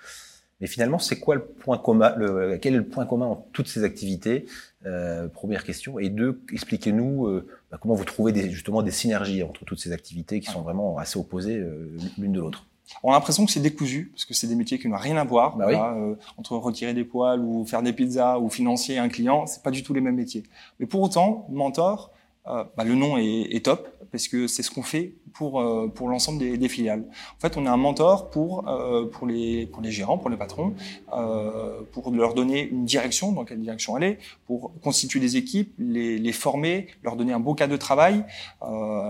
[0.61, 3.69] Mais finalement, c'est quoi le point commun le, Quel est le point commun en toutes
[3.69, 4.47] ces activités
[4.87, 5.99] euh, Première question.
[5.99, 9.93] Et deux, expliquez-nous euh, bah, comment vous trouvez des, justement des synergies entre toutes ces
[9.93, 12.67] activités qui sont vraiment assez opposées euh, l'une de l'autre.
[13.03, 15.25] On a l'impression que c'est décousu, parce que c'est des métiers qui n'ont rien à
[15.25, 15.57] voir.
[15.57, 19.63] Bah euh, entre retirer des poils ou faire des pizzas ou financier un client, c'est
[19.63, 20.45] pas du tout les mêmes métiers.
[20.79, 22.13] Mais pour autant, mentor,
[22.49, 25.89] euh, bah, le nom est, est, top parce que c'est ce qu'on fait pour euh,
[25.93, 27.05] pour l'ensemble des, des, filiales.
[27.37, 30.37] En fait, on est un mentor pour euh, pour les pour les gérants, pour les
[30.37, 30.75] patrons,
[31.13, 36.19] euh, pour leur donner une direction dans quelle direction aller, pour constituer des équipes, les,
[36.19, 38.25] les former, leur donner un beau cas de travail.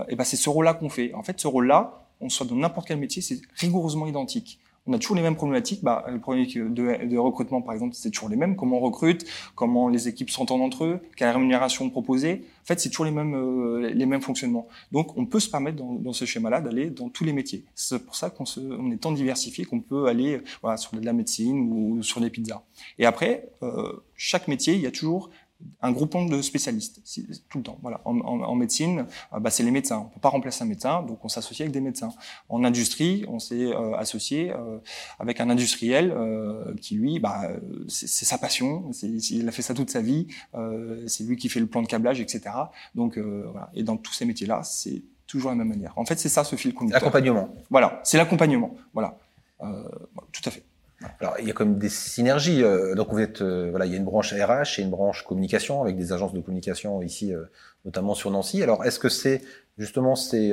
[0.09, 1.13] et ben c'est ce rôle-là qu'on fait.
[1.13, 4.59] En fait, ce rôle-là, on soit dans n'importe quel métier, c'est rigoureusement identique.
[4.89, 5.83] On a toujours les mêmes problématiques.
[5.83, 8.55] Bah, le problématique de, de recrutement, par exemple, c'est toujours les mêmes.
[8.55, 12.45] Comment on recrute, comment les équipes s'entendent entre eux, quelle rémunération proposer.
[12.63, 14.67] En fait, c'est toujours les mêmes euh, les mêmes fonctionnements.
[14.93, 17.65] Donc, on peut se permettre dans, dans ce schéma-là d'aller dans tous les métiers.
[17.75, 21.13] C'est pour ça qu'on on est tant diversifié qu'on peut aller voilà, sur de la
[21.13, 22.63] médecine ou sur des pizzas.
[22.97, 25.29] Et après, euh, chaque métier, il y a toujours
[25.81, 27.01] un groupement de spécialistes
[27.49, 27.79] tout le temps.
[27.81, 28.01] Voilà.
[28.05, 30.07] En, en, en médecine, euh, bah, c'est les médecins.
[30.07, 32.09] On peut pas remplacer un médecin, donc on s'associe avec des médecins.
[32.49, 34.79] En industrie, on s'est euh, associé euh,
[35.19, 36.15] avec un industriel
[36.81, 37.49] qui lui, bah,
[37.87, 38.91] c'est sa passion.
[39.03, 40.27] Il a fait ça toute sa vie.
[41.07, 42.41] c'est lui qui fait le plan de câblage, etc.
[42.95, 43.69] Donc voilà.
[43.73, 45.93] Et dans tous ces métiers-là, c'est toujours la même manière.
[45.97, 47.01] En fait, c'est ça ce fil conducteur.
[47.01, 47.49] L'accompagnement.
[47.69, 48.75] Voilà, c'est l'accompagnement.
[48.93, 49.17] Voilà.
[49.59, 50.63] tout à fait.
[51.19, 52.63] Alors, il y a quand même des synergies.
[52.63, 55.23] Euh, donc, vous êtes, euh, voilà, il y a une branche RH et une branche
[55.23, 57.43] communication avec des agences de communication ici, euh,
[57.85, 58.63] notamment sur Nancy.
[58.63, 59.41] Alors, est-ce que c'est
[59.77, 60.51] justement ces,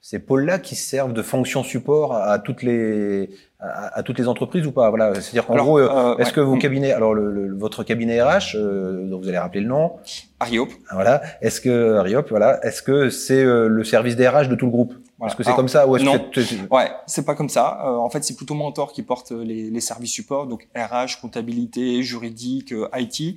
[0.00, 3.30] ces pôles-là qui servent de fonction support à, toutes les
[3.60, 4.90] à, toutes les entreprises ou pas?
[4.90, 5.78] Voilà, c'est-à-dire qu'en gros,
[6.18, 9.92] est-ce que vos cabinets, alors le, votre cabinet RH, dont vous allez rappeler le nom,
[10.40, 10.70] Ariop.
[10.92, 11.22] Voilà.
[11.40, 14.94] Est-ce que Ariop, voilà, est-ce que c'est le service des RH de tout le groupe?
[15.24, 16.30] Est-ce que c'est comme ça ou est-ce non.
[16.70, 17.80] Ouais, c'est pas comme ça.
[17.84, 22.02] Euh, en fait, c'est plutôt Mentor qui porte les, les, services support, donc RH, comptabilité,
[22.02, 23.36] juridique, euh, IT.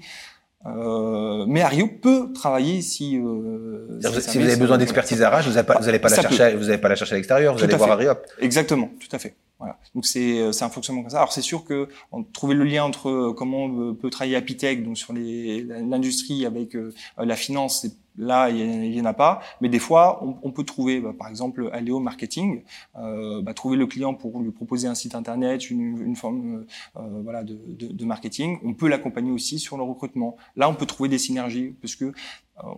[0.65, 3.17] Euh, mais Ario peut travailler si.
[3.17, 6.65] Euh, si, vous avez besoin d'expertise RH, vous n'allez pas, vous pas la chercher, vous
[6.65, 8.25] n'allez pas la chercher à l'extérieur, vous allez voir Ariop.
[8.41, 9.35] Exactement, tout à fait.
[9.59, 9.77] Voilà.
[9.93, 11.17] Donc c'est c'est un fonctionnement comme ça.
[11.17, 14.83] Alors c'est sûr que on, trouver le lien entre comment on peut travailler à Pitech,
[14.83, 16.75] donc sur l'industrie avec
[17.17, 20.99] la finance, c'est Là, il n'y en a pas, mais des fois, on, peut trouver,
[20.99, 22.63] bah, par exemple, Aléo Marketing,
[22.97, 27.21] euh, bah, trouver le client pour lui proposer un site internet, une, forme euh, euh
[27.23, 28.57] voilà de, de, marketing.
[28.63, 30.35] On peut l'accompagner aussi sur le recrutement.
[30.55, 32.13] Là, on peut trouver des synergies parce que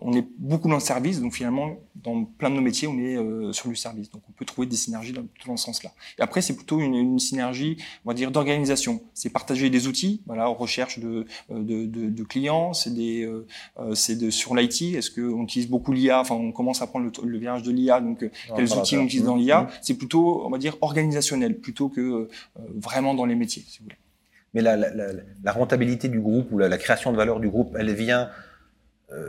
[0.02, 3.16] on est beaucoup dans le service, donc finalement, dans plein de nos métiers, on est
[3.16, 4.10] euh, sur du service.
[4.10, 5.90] Donc on peut trouver des synergies dans, dans ce sens-là.
[6.18, 9.00] Et après, c'est plutôt une, une, synergie, on va dire, d'organisation.
[9.14, 13.46] C'est partager des outils, voilà, recherche de, euh, de, de, de clients, c'est des, euh,
[13.94, 14.82] c'est de sur l'IT.
[14.82, 18.00] Est-ce qu'on utilise beaucoup l'IA Enfin, on commence à prendre le, le virage de l'IA.
[18.00, 22.28] Donc, quels outils on utilise dans l'IA C'est plutôt, on va dire, organisationnel plutôt que
[22.74, 23.96] vraiment dans les métiers, si vous voulez.
[24.52, 25.12] Mais la, la, la,
[25.42, 28.26] la rentabilité du groupe ou la, création de valeur du groupe, elle vient euh,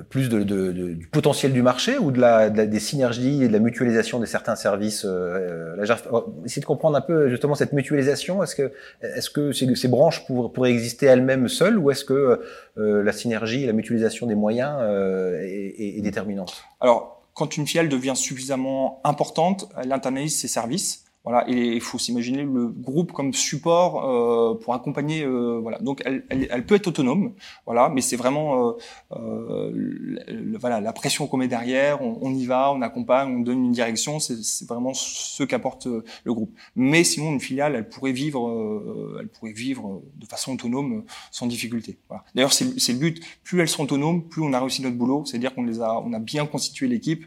[0.09, 3.53] plus de, de, de, du potentiel du marché ou de la, des synergies et de
[3.53, 7.73] la mutualisation de certains services euh, là, oh, Essayer de comprendre un peu justement cette
[7.73, 8.43] mutualisation.
[8.43, 12.41] Est-ce que, est-ce que ces, ces branches pour, pourraient exister elles-mêmes seules ou est-ce que
[12.77, 16.63] euh, la synergie et la mutualisation des moyens euh, est, est, est, déterminante?
[16.79, 21.05] Alors, quand une filiale devient suffisamment importante, elle internalise ses services.
[21.23, 25.23] Voilà, et il faut s'imaginer le groupe comme support euh, pour accompagner.
[25.23, 27.33] Euh, voilà, donc elle, elle, elle, peut être autonome,
[27.67, 28.73] voilà, mais c'est vraiment euh,
[29.11, 32.01] euh voilà la pression qu'on met derrière.
[32.01, 34.19] On, on, y va, on accompagne, on donne une direction.
[34.19, 36.55] C'est vraiment ce qu'apporte euh, le groupe.
[36.75, 41.45] Mais sinon, une filiale, elle pourrait vivre, euh, elle pourrait vivre de façon autonome sans
[41.45, 41.99] difficulté.
[42.07, 42.23] Voilà.
[42.33, 43.21] D'ailleurs, c'est le but.
[43.43, 45.23] Plus elles sont autonomes, plus on a réussi notre boulot.
[45.25, 47.25] C'est-à-dire qu'on les a, on a bien constitué l'équipe.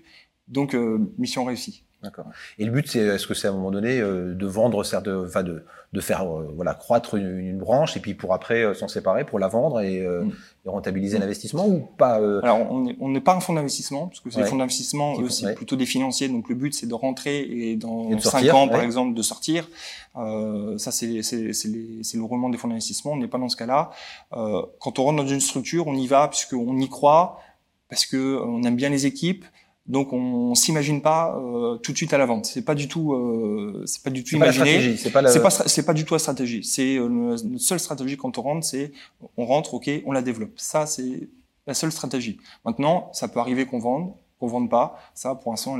[0.48, 0.76] Donc
[1.16, 1.84] mission réussie.
[2.04, 2.26] D'accord.
[2.58, 5.24] Et le but, c'est, est-ce que c'est à un moment donné euh, de vendre, de,
[5.24, 8.74] enfin de, de faire euh, voilà croître une, une, branche et puis pour après euh,
[8.74, 10.30] s'en séparer pour la vendre et, mm.
[10.66, 14.42] et rentabiliser l'investissement ou pas Alors on n'est pas un fonds d'investissement parce que ouais.
[14.42, 15.54] les fonds d'investissement eux c'est ouais.
[15.54, 18.82] plutôt des financiers donc le but c'est de rentrer et dans et 5 ans par
[18.82, 19.66] exemple de sortir.
[20.14, 23.12] ça c'est le roulement des fonds d'investissement.
[23.12, 23.90] On n'est pas dans ce cas-là.
[24.30, 27.40] quand on rentre dans une structure, on y va puisqu'on y croit
[27.88, 29.46] parce que on aime bien les équipes
[29.86, 32.46] donc on s'imagine pas euh, tout de suite à la vente.
[32.46, 34.96] C'est pas du tout, euh, c'est pas du tout imaginé.
[34.96, 35.30] C'est pas, la...
[35.38, 36.64] pas, pas, du tout la stratégie.
[36.64, 38.92] C'est euh, notre seule stratégie quand on rentre, c'est
[39.36, 40.52] on rentre, ok, on la développe.
[40.56, 41.28] Ça c'est
[41.66, 42.38] la seule stratégie.
[42.64, 44.98] Maintenant, ça peut arriver qu'on vende, qu'on vende pas.
[45.14, 45.78] Ça, pour l'instant,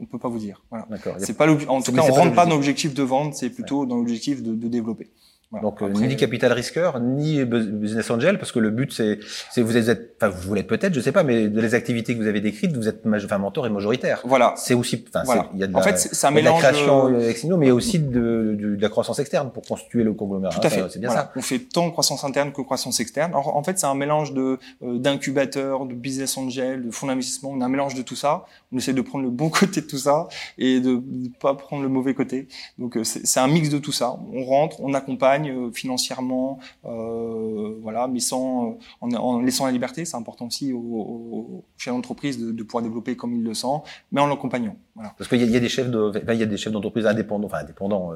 [0.00, 0.64] on peut pas vous dire.
[0.70, 0.88] Voilà.
[1.18, 3.86] C'est pas en tout cas, on rentre pas dans l'objectif de vente, c'est plutôt ouais.
[3.86, 5.10] dans l'objectif de, de développer.
[5.50, 5.62] Voilà.
[5.62, 9.20] Donc Après, ni capital risqueur, ni business angel, parce que le but c'est,
[9.52, 12.20] c'est vous êtes, enfin vous l'êtes peut-être, je sais pas, mais de les activités que
[12.20, 14.20] vous avez décrites, vous êtes enfin mentor et majoritaire.
[14.24, 14.54] Voilà.
[14.56, 15.48] C'est aussi, enfin voilà.
[15.54, 17.20] il y a de la, en fait, c'est un mélange de la création de...
[17.20, 20.14] externe, mais il y a aussi de, de, de, la croissance externe pour constituer le
[20.14, 20.52] conglomérat.
[20.52, 20.84] Tout à fait.
[20.90, 21.24] C'est bien voilà.
[21.24, 21.32] ça.
[21.36, 23.30] On fait tant croissance interne que croissance externe.
[23.30, 27.50] Alors, en fait, c'est un mélange de euh, d'incubateurs, de business angel, de fonds d'investissement.
[27.50, 28.46] On a un mélange de tout ça.
[28.72, 30.26] On essaie de prendre le bon côté de tout ça
[30.58, 32.48] et de ne pas prendre le mauvais côté.
[32.78, 34.16] Donc, euh, c'est un mix de tout ça.
[34.32, 39.72] On rentre, on accompagne euh, financièrement euh, voilà, mais sans, euh, en, en, laissant la
[39.72, 43.54] liberté, c'est important aussi au, au chef d'entreprise de, de, pouvoir développer comme il le
[43.54, 43.66] sent,
[44.12, 44.76] mais en l'accompagnant.
[44.94, 45.14] Voilà.
[45.18, 47.06] Parce qu'il y, y, a des chefs de, enfin, il y a des chefs d'entreprise
[47.06, 48.12] indépendants, enfin indépendants.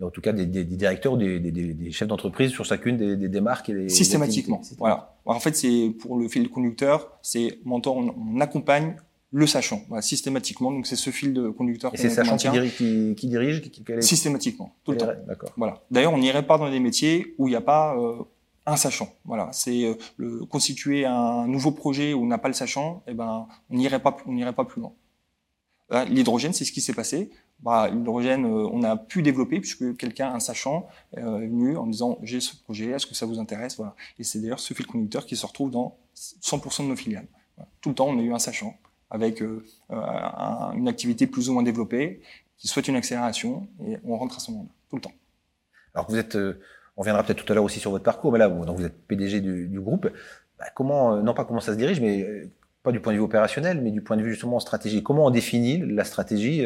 [0.00, 3.68] En tout cas des, des, des directeurs, des, des, chefs d'entreprise sur chacune des, marques
[3.68, 4.60] et des systématiquement.
[4.78, 5.14] Voilà.
[5.26, 8.96] En fait, c'est pour le fil conducteur, c'est mentor, on, on accompagne
[9.34, 10.70] le sachant, voilà, systématiquement.
[10.70, 11.92] Donc c'est ce fil de conducteur.
[11.94, 14.00] Et c'est sachant qui dirige, qui, qui dirige qui, est...
[14.02, 15.12] Systématiquement, tout le temps.
[15.26, 15.50] D'accord.
[15.56, 15.82] Voilà.
[15.90, 18.22] D'ailleurs, on n'irait pas dans des métiers où il n'y a pas euh,
[18.66, 19.08] un sachant.
[19.24, 19.48] Voilà.
[19.52, 23.02] C'est euh, le constituer un nouveau projet où on n'a pas le sachant.
[23.06, 24.92] Eh ben, on n'irait pas, on n'irait pas plus loin.
[26.08, 27.30] L'hydrogène, c'est ce qui s'est passé.
[27.60, 31.86] Bah, l'hydrogène, euh, on a pu développer puisque quelqu'un, un sachant, euh, est venu en
[31.86, 33.76] disant j'ai ce projet, est-ce que ça vous intéresse?
[33.76, 33.94] Voilà.
[34.18, 37.28] Et c'est d'ailleurs ce fil conducteur qui se retrouve dans 100% de nos filiales.
[37.56, 37.70] Voilà.
[37.80, 38.76] Tout le temps, on a eu un sachant
[39.12, 42.22] avec euh, un, une activité plus ou moins développée,
[42.56, 45.12] qui souhaite une accélération, et on rentre à ce moment-là, tout le temps.
[45.94, 46.60] Alors vous êtes, euh,
[46.96, 48.84] on viendra peut-être tout à l'heure aussi sur votre parcours, mais là, vous, donc vous
[48.84, 50.08] êtes PDG du, groupe.
[50.58, 52.48] Bah, comment, euh, non pas comment ça se dirige, mais
[52.82, 55.02] pas du point de vue opérationnel, mais du point de vue justement stratégie.
[55.02, 56.64] Comment on définit la stratégie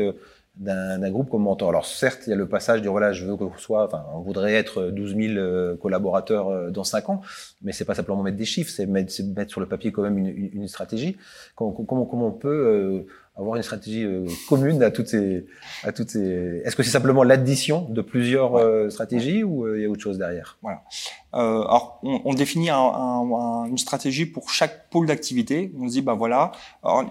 [0.57, 1.69] d'un groupe comme Mentor.
[1.69, 4.21] Alors certes, il y a le passage du voilà, je veux qu'on soit, enfin, on
[4.21, 7.21] voudrait être 12 000 collaborateurs dans 5 ans,
[7.63, 10.17] mais c'est pas simplement mettre des chiffres, c'est mettre, mettre, sur le papier quand même
[10.19, 11.17] une, une, une stratégie.
[11.55, 15.47] Comment, comment, comment on peut euh, avoir une stratégie euh, commune à toutes ces,
[15.85, 16.63] à toutes ces.
[16.65, 18.63] Est-ce que c'est simplement l'addition de plusieurs ouais.
[18.63, 20.59] euh, stratégies ou il y a autre chose derrière?
[20.63, 20.83] Voilà.
[21.33, 25.73] alors, on, on définit un, un, une stratégie pour chaque pôle d'activité.
[25.79, 26.53] On se dit, bah voilà.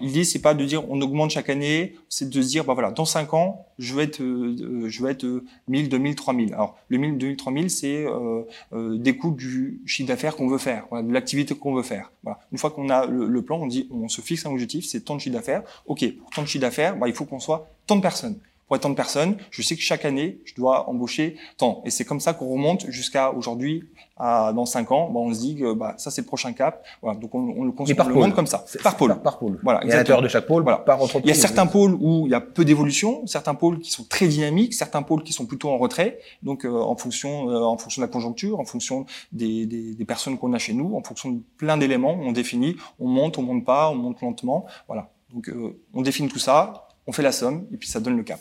[0.00, 2.90] L'idée c'est pas de dire on augmente chaque année, c'est de se dire, bah voilà,
[2.90, 5.26] dans 5 ans, je vais être, je vais être
[5.68, 6.54] 1000, 2000, 3000.
[6.54, 10.86] Alors, le 1000, 2000, 3000, c'est euh, des coûts du chiffre d'affaires qu'on veut faire,
[10.92, 12.10] de l'activité qu'on veut faire.
[12.22, 12.40] Voilà.
[12.52, 15.00] Une fois qu'on a le, le, plan, on dit, on se fixe un objectif, c'est
[15.00, 15.62] tant de chiffre d'affaires.
[15.86, 18.38] Ok, pour tant de chiffre d'affaires, bah, il faut qu'on soit tant de personnes.
[18.66, 21.82] Pour être tant de personnes, je sais que chaque année, je dois embaucher tant.
[21.84, 23.84] Et c'est comme ça qu'on remonte jusqu'à aujourd'hui,
[24.16, 26.84] à, dans cinq ans, bah, on se dit que bah, ça c'est le prochain cap.
[27.00, 29.10] Voilà, donc on, on le construit, par le monde comme ça, par pôle.
[29.10, 29.60] Par, par pôle.
[29.62, 29.84] Voilà.
[29.86, 30.78] Et à l'intérieur de chaque pôle, voilà.
[30.78, 31.22] par entreprise.
[31.24, 34.04] Il y a certains pôles où il y a peu d'évolution, certains pôles qui sont
[34.04, 36.18] très dynamiques, certains pôles qui sont plutôt en retrait.
[36.42, 40.04] Donc euh, en fonction, euh, en fonction de la conjoncture, en fonction des, des, des
[40.04, 43.42] personnes qu'on a chez nous, en fonction de plein d'éléments, on définit, on monte, on
[43.42, 44.66] monte pas, on monte lentement.
[44.88, 45.10] Voilà.
[45.32, 45.50] Donc
[45.94, 48.40] on définit tout ça, on fait la somme et puis ça donne le cap.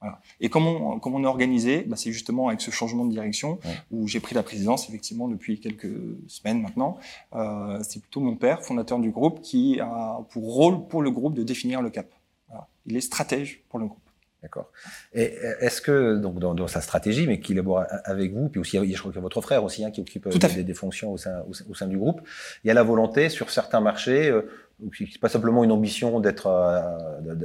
[0.00, 0.20] Voilà.
[0.40, 3.58] Et comment on, comment on est organisé bah, C'est justement avec ce changement de direction
[3.90, 5.92] où j'ai pris la présidence effectivement depuis quelques
[6.28, 6.98] semaines maintenant.
[7.34, 11.34] Euh, c'est plutôt mon père, fondateur du groupe, qui a pour rôle pour le groupe
[11.34, 12.06] de définir le cap.
[12.48, 12.68] Voilà.
[12.86, 13.98] Il est stratège pour le groupe.
[14.42, 14.70] D'accord.
[15.14, 18.76] Et est-ce que, donc, dans, dans, sa stratégie, mais qui élabore avec vous, puis aussi,
[18.76, 21.16] je crois qu'il y a votre frère aussi, hein, qui occupe des, des, fonctions au
[21.16, 22.20] sein, au sein, du groupe,
[22.62, 24.48] il y a la volonté sur certains marchés, euh,
[24.96, 26.80] c'est pas simplement une ambition d'être euh,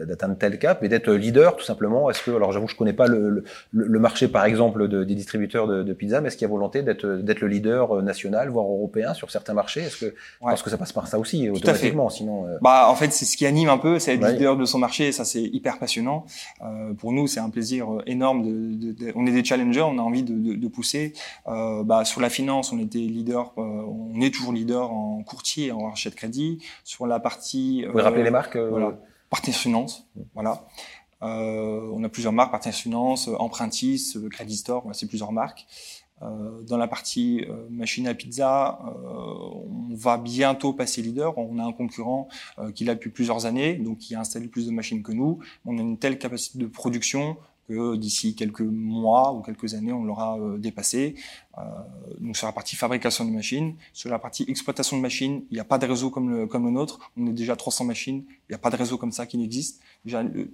[0.06, 2.10] d'atteindre tel cap, mais d'être leader tout simplement.
[2.10, 5.68] Est-ce que alors j'avoue je connais pas le, le, marché par exemple de, des distributeurs
[5.68, 8.50] de, de pizza, mais est-ce qu'il y a volonté d'être d'être le leader euh, national
[8.50, 9.82] voire européen sur certains marchés?
[9.82, 12.58] Est-ce que je pense que ça passe par ça aussi automatiquement Sinon, euh...
[12.62, 15.12] bah en fait c'est ce qui anime un peu, c'est être leader de son marché.
[15.12, 16.26] ça c'est hyper passionnant.
[16.62, 18.44] Euh, pour nous c'est un plaisir énorme.
[18.44, 21.14] De, de, on est des challengers, on a envie de, pousser.
[21.48, 25.90] Euh, bah, sur la finance on était leader, on est toujours leader en courtier, en
[25.90, 26.60] rachat de crédit.
[26.84, 27.84] Sur la partie.
[27.86, 28.98] Vous pouvez rappeler euh, les marques euh, Voilà.
[29.30, 30.68] Partenaire Finance, voilà.
[31.24, 35.66] Euh, on a plusieurs marques, Partenaire Finance, Empruntis, Credit Store, c'est plusieurs marques.
[36.24, 41.38] Euh, dans la partie euh, machine à pizza, euh, on va bientôt passer leader.
[41.38, 42.28] On a un concurrent
[42.76, 45.40] qui l'a depuis plusieurs années, donc qui a installé plus de machines que nous.
[45.66, 50.04] On a une telle capacité de production que d'ici quelques mois ou quelques années, on
[50.04, 51.16] l'aura euh, dépassé.
[51.58, 51.62] Euh,
[52.20, 55.60] donc sur la partie fabrication de machines, sur la partie exploitation de machines, il n'y
[55.60, 57.12] a pas de réseau comme le, comme le nôtre.
[57.18, 59.82] On est déjà 300 machines, il n'y a pas de réseau comme ça qui n'existe.
[60.06, 60.50] Déjà, le,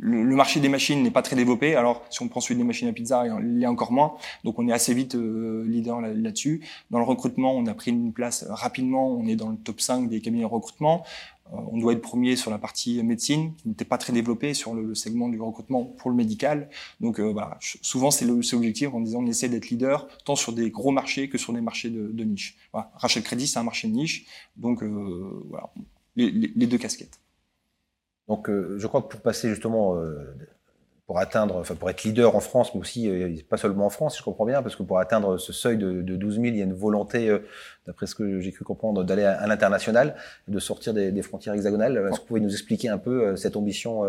[0.00, 1.76] le, marché des machines n'est pas très développé.
[1.76, 4.14] Alors, si on prend celui des machines à pizza, il a encore moins.
[4.42, 6.62] Donc, on est assez vite euh, leader là-dessus.
[6.90, 9.08] dans le recrutement, on a pris une place rapidement.
[9.08, 11.04] On est dans le top 5 des cabinets de recrutement.
[11.52, 14.74] Euh, on doit être premier sur la partie médecine, qui n'était pas très développée sur
[14.74, 16.68] le, segment du recrutement pour le médical.
[17.00, 20.70] Donc, euh, voilà, souvent, c'est l'objectif en disant on essaie d'être leader tant sur des
[20.70, 22.56] gros marchés que sur des marchés de, de niche.
[22.72, 22.90] Voilà.
[22.94, 24.26] Rachel Crédit, c'est un marché de niche.
[24.56, 25.70] Donc, voilà,
[26.16, 27.18] les deux casquettes.
[28.28, 30.34] Donc, euh, je crois que pour passer justement, euh,
[31.06, 34.14] pour atteindre, enfin pour être leader en France, mais aussi euh, pas seulement en France,
[34.14, 36.56] si je comprends bien, parce que pour atteindre ce seuil de, de 12 000, il
[36.56, 37.36] y a une volonté,
[37.86, 40.14] d'après ce que j'ai cru comprendre, d'aller à, l'international,
[40.48, 41.96] de sortir des, des frontières hexagonales.
[41.96, 44.02] Est-ce que vous pouvez nous expliquer un peu cette ambition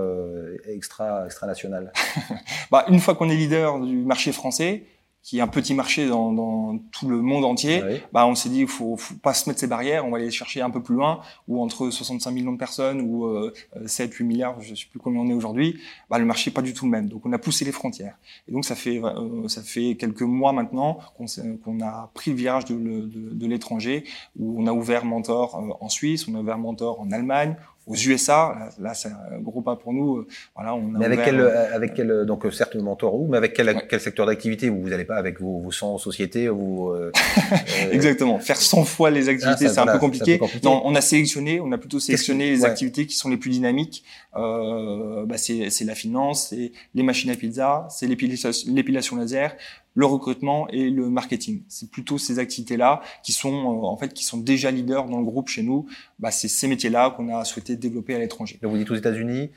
[0.67, 1.91] extra, extra nationale?
[2.71, 4.83] Bah, Une fois qu'on est leader du marché français,
[5.25, 7.81] qui est un petit marché dans, dans tout le monde entier,
[8.13, 10.29] bah on s'est dit il faut, faut pas se mettre ces barrières, on va aller
[10.29, 13.51] chercher un peu plus loin, ou entre 65 millions de personnes ou euh,
[13.87, 15.79] 7 8 milliards, je sais plus combien on est aujourd'hui,
[16.11, 17.09] bah le marché est pas du tout le même.
[17.09, 18.19] Donc on a poussé les frontières.
[18.47, 21.25] Et donc ça fait euh, ça fait quelques mois maintenant qu'on
[21.63, 24.03] qu'on a pris le virage de, de, de l'étranger
[24.37, 27.55] où on a ouvert Mentor euh, en Suisse, on a ouvert Mentor en Allemagne,
[27.87, 28.69] aux USA.
[28.79, 30.25] Là, c'est un gros pas pour nous.
[30.55, 33.53] Voilà, on a mais avec quel, euh, avec quel, donc certes mentor ou, mais avec
[33.53, 34.69] quel, quel secteur d'activité?
[34.69, 37.11] Vous n'allez pas avec vos, vos 100 sociétés vous, euh,
[37.91, 38.39] Exactement.
[38.39, 40.39] Faire 100 fois les activités, ah, c'est un, peu compliqué.
[40.63, 44.03] Non, on a sélectionné, on a plutôt sélectionné les activités qui sont les plus dynamiques.
[44.35, 49.55] Euh, bah c'est la finance, c'est les machines à pizza, c'est l'épilation laser,
[49.93, 51.63] le recrutement et le marketing.
[51.69, 55.25] C'est plutôt ces activités-là qui sont euh, en fait qui sont déjà leaders dans le
[55.25, 55.85] groupe chez nous.
[56.19, 58.59] Bah, c'est ces métiers-là qu'on a souhaité développer à l'étranger.
[58.61, 59.51] Vous dites aux États-Unis,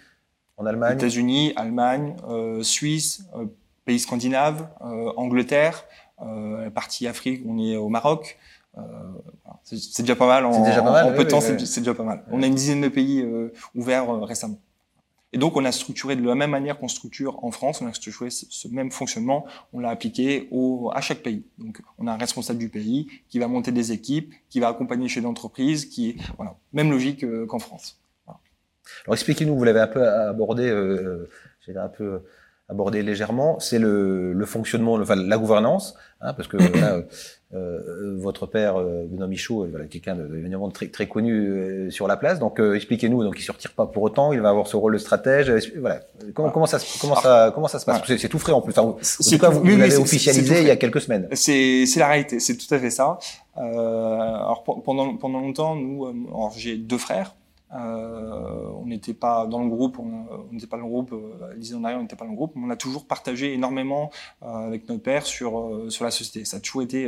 [0.58, 0.96] en Allemagne.
[0.96, 3.46] États-Unis, Allemagne, euh, Suisse, euh,
[3.84, 5.84] pays scandinaves, euh, Angleterre,
[6.20, 8.38] la partie Afrique, on est au Maroc.
[9.62, 10.44] c'est déjà pas mal.
[10.44, 12.24] En, déjà pas mal, en peu de temps, c'est déjà pas mal.
[12.32, 13.24] On a une dizaine de pays
[13.76, 14.58] ouverts récemment.
[15.32, 17.92] Et donc, on a structuré de la même manière qu'on structure en France, on a
[17.92, 20.48] structuré ce même fonctionnement, on l'a appliqué
[20.92, 21.44] à chaque pays.
[21.58, 25.08] Donc, on a un responsable du pays qui va monter des équipes, qui va accompagner
[25.08, 28.00] chez l'entreprise, qui est, voilà, même logique euh, qu'en France.
[29.04, 31.28] Alors, expliquez-nous, vous l'avez un peu abordé, euh,
[31.60, 32.22] j'ai un peu
[32.68, 37.02] abordé légèrement, c'est le, le, fonctionnement, enfin, la gouvernance, hein, parce que là,
[37.54, 42.18] euh, votre père euh, Benoît Michaud, voilà, quelqu'un de très, très connu euh, sur la
[42.18, 42.38] place.
[42.38, 43.24] Donc expliquez-nous.
[43.24, 44.35] Donc il se retire pas pour autant.
[44.35, 45.50] Il va avoir ce rôle de stratège.
[45.78, 46.00] Voilà.
[46.35, 48.02] Comment, comment ça comment ça comment ça se passe?
[48.04, 48.72] C'est tout frais en plus.
[48.72, 51.26] Enfin, en tout cas, vous, l'avez officialisé il y a quelques semaines.
[51.33, 52.38] C'est c'est la réalité.
[52.38, 53.18] C'est tout à fait ça.
[53.57, 56.07] alors pendant pendant longtemps, nous,
[56.54, 57.35] j'ai deux frères.
[57.74, 61.74] Euh, on n'était pas dans le groupe, on n'était pas dans le groupe, euh, dix
[61.74, 64.11] ans on n'était pas dans le groupe, mais on a toujours partagé énormément
[64.42, 66.44] euh, avec notre père sur, euh, sur la société.
[66.46, 67.04] Ça a toujours été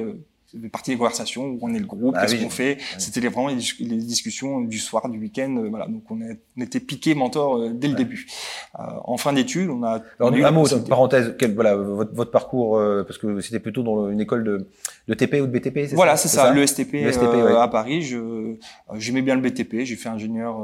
[0.54, 2.78] euh, partie des conversations où on est le groupe, ah qu'est-ce qu'on fait.
[2.98, 5.56] C'était vraiment les, discussions du soir, du week-end.
[5.56, 6.18] Euh, voilà, donc on,
[6.60, 8.26] était piqué mentor euh, dès le début.
[8.78, 10.02] Euh, en fin d'études, on a.
[10.18, 14.20] Alors, un mot, parenthèse, quel, voilà, votre, votre parcours, parce que c'était plutôt dans une
[14.20, 14.68] école de,
[15.10, 18.02] de TP ou de BTP, c'est Voilà, c'est ça, le STP, le STP à Paris.
[18.02, 18.54] Je
[18.96, 20.56] j'aimais bien le BTP, j'ai fait ingénieur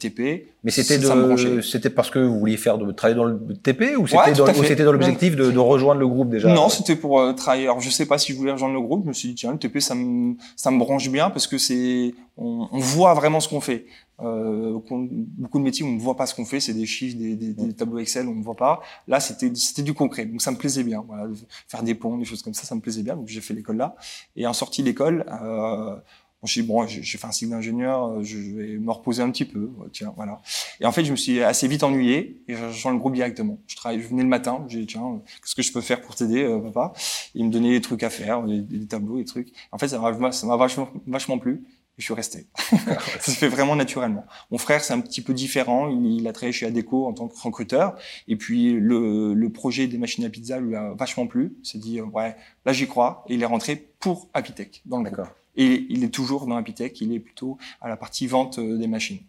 [0.00, 0.46] TP.
[0.64, 4.06] Mais c'était de, c'était parce que vous vouliez faire de travailler dans le TP ou
[4.06, 7.64] c'était dans, l'objectif de, de, rejoindre le groupe déjà Non, c'était pour travailler.
[7.64, 9.58] Alors je sais pas si je voulais rejoindre le groupe me suis dit tiens le
[9.58, 13.48] TP ça me ça me branche bien parce que c'est on, on, voit vraiment ce
[13.48, 13.84] qu'on fait.
[14.20, 17.34] Euh, beaucoup de métiers, on ne voit pas ce qu'on fait, c'est des chiffres, des,
[17.34, 18.80] des, des, tableaux Excel, on ne voit pas.
[19.08, 21.04] Là, c'était c'était du concret, donc ça me plaisait bien.
[21.06, 21.28] Voilà,
[21.68, 23.16] faire des ponts, des choses comme ça, ça me plaisait bien.
[23.16, 23.96] Donc j'ai fait l'école là.
[24.36, 25.96] Et en sortie d'école, euh,
[26.44, 29.44] je dit, bon, j'ai fait un cycle d'ingénieur, euh, je vais me reposer un petit
[29.44, 30.40] peu, tiens, voilà.
[30.80, 33.58] Et en fait, je me suis assez vite ennuyé et j'ai rejoint le groupe directement.
[33.66, 36.14] Je travaille, je venais le matin, j'ai dit, tiens, qu'est-ce que je peux faire pour
[36.14, 36.92] t'aider, euh, papa?
[37.34, 39.52] Il me donnait des trucs à faire, des, des tableaux, des trucs.
[39.72, 40.10] En fait, ça m'a
[40.56, 41.64] vachement, vachement plu.
[41.96, 42.46] Je suis resté.
[42.58, 44.24] ça se fait vraiment naturellement.
[44.50, 45.88] Mon frère, c'est un petit peu différent.
[45.88, 47.96] Il, il, a travaillé chez Adeco en tant que recruteur.
[48.26, 51.54] Et puis, le, le projet des machines à pizza lui a vachement plu.
[51.62, 52.34] Il s'est dit, ouais,
[52.66, 53.24] là, j'y crois.
[53.28, 55.28] Et il est rentré pour Apitech, dans le groupe.
[55.56, 58.88] Et il est toujours dans Apitech, il est plutôt à la partie vente euh, des
[58.88, 59.20] machines.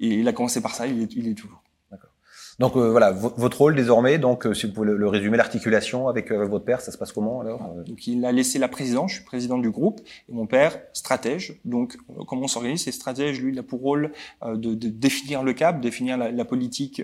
[0.00, 1.62] Et il a commencé par ça, il est, il est toujours.
[2.60, 6.30] Donc euh, voilà, votre rôle désormais, donc euh, si vous pouvez le, résumer, l'articulation avec,
[6.30, 9.16] euh, votre père, ça se passe comment alors Donc il a laissé la présidence, je
[9.16, 11.58] suis président du groupe, et mon père stratège.
[11.64, 11.96] Donc
[12.28, 12.84] comment on s'organise?
[12.84, 14.12] C'est stratège, lui, il a pour rôle
[14.44, 17.02] de, de, définir le cap, définir la, la politique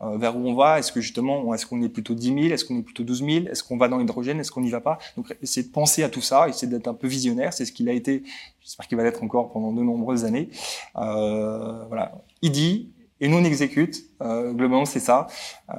[0.00, 0.78] vers où on va.
[0.78, 3.46] Est-ce que justement, est-ce qu'on est plutôt 10 000, est-ce qu'on est plutôt 12 000,
[3.46, 4.98] est-ce qu'on va dans l'hydrogène, est-ce qu'on n'y va pas?
[5.16, 7.88] Donc essayer de penser à tout ça, essayer d'être un peu visionnaire, c'est ce qu'il
[7.88, 8.22] a été.
[8.62, 10.48] J'espère qu'il va l'être encore pendant de nombreuses années.
[10.94, 12.12] voilà,
[12.42, 12.90] il dit
[13.20, 14.04] et nous on exécute.
[14.22, 15.26] Euh, globalement, c'est ça.
[15.70, 15.74] Euh,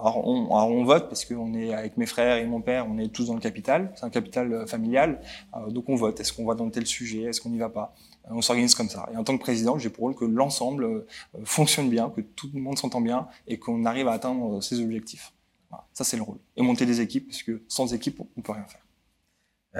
[0.00, 2.98] alors, on, alors, on, vote parce qu'on est avec mes frères et mon père, on
[2.98, 3.92] est tous dans le capital.
[3.94, 5.20] C'est un capital euh, familial,
[5.56, 6.18] euh, donc on vote.
[6.20, 7.22] Est-ce qu'on va dans tel sujet?
[7.22, 7.94] Est-ce qu'on n'y va pas?
[8.26, 9.08] Euh, On s'organise comme ça.
[9.12, 11.06] Et en tant que président, j'ai pour rôle que l'ensemble euh,
[11.44, 15.32] fonctionne bien, que tout le monde s'entend bien et qu'on arrive à atteindre ses objectifs.
[15.70, 15.84] Voilà.
[15.92, 16.38] Ça, c'est le rôle.
[16.56, 18.82] Et monter des équipes, parce que sans équipe, on peut rien faire.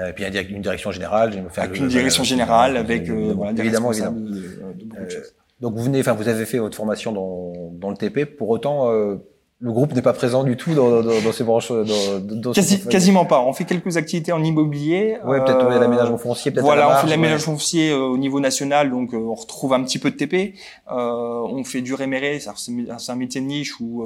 [0.07, 4.19] Et puis une direction générale, avec une direction générale, avec voilà, des évidemment, évidemment.
[4.19, 5.35] De, de, beaucoup de choses.
[5.63, 8.25] Donc vous venez, enfin vous avez fait votre formation dans, dans le TP.
[8.25, 9.15] Pour autant, euh,
[9.59, 11.71] le groupe n'est pas présent du tout dans, dans, dans ces branches.
[11.71, 13.39] Dans, dans Quasi, quasiment pas.
[13.39, 15.19] On fait quelques activités en immobilier.
[15.25, 16.51] Ouais, peut-être euh, l'aménagement foncier.
[16.51, 19.81] Peut-être voilà, on fait l'aménagement foncier euh, au niveau national, donc euh, on retrouve un
[19.81, 20.55] petit peu de TP.
[20.91, 24.05] Euh, on fait du réméré, c'est un métier de niche où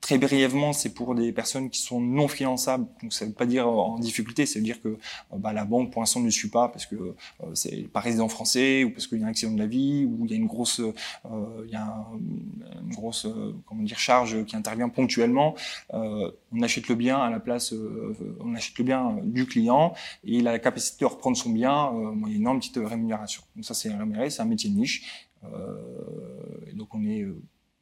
[0.00, 2.86] Très brièvement, c'est pour des personnes qui sont non finançables.
[3.02, 4.96] Donc ça veut pas dire en difficulté, ça veut dire que euh,
[5.32, 7.14] bah, la banque pour l'instant ne suit pas parce que euh,
[7.54, 10.26] c'est pas résident français ou parce qu'il y a un accident de la vie ou
[10.26, 10.92] il y a une grosse, euh,
[13.66, 15.54] comment dire, charge qui intervient ponctuellement.
[15.92, 17.74] on achète le bien à la place,
[18.40, 19.94] on achète le bien du client
[20.24, 23.42] et il a la capacité de reprendre son bien moyennant une petite rémunération.
[23.56, 25.26] Donc ça c'est rémunéré, c'est un métier de niche.
[26.74, 27.26] donc on est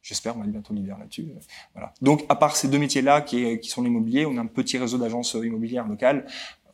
[0.05, 1.31] J'espère, on va être bientôt leader là-dessus.
[1.35, 1.39] Euh,
[1.73, 1.91] voilà.
[1.99, 4.99] Donc, à part ces deux métiers-là qui, qui sont l'immobilier, on a un petit réseau
[4.99, 6.27] d'agences immobilières locales.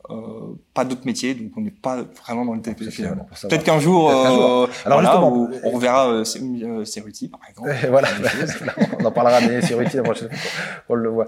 [0.10, 3.28] Euh, pas d'autres métiers, donc on n'est pas vraiment dans le TP finalement.
[3.44, 6.24] Peut-être qu'un jour, euh, Alors voilà, on, on reverra euh,
[6.64, 7.72] euh Ceruti par exemple.
[7.90, 8.10] voilà,
[9.00, 10.52] on en parlera des Ceruti la prochaine fois
[10.90, 11.28] on le voit.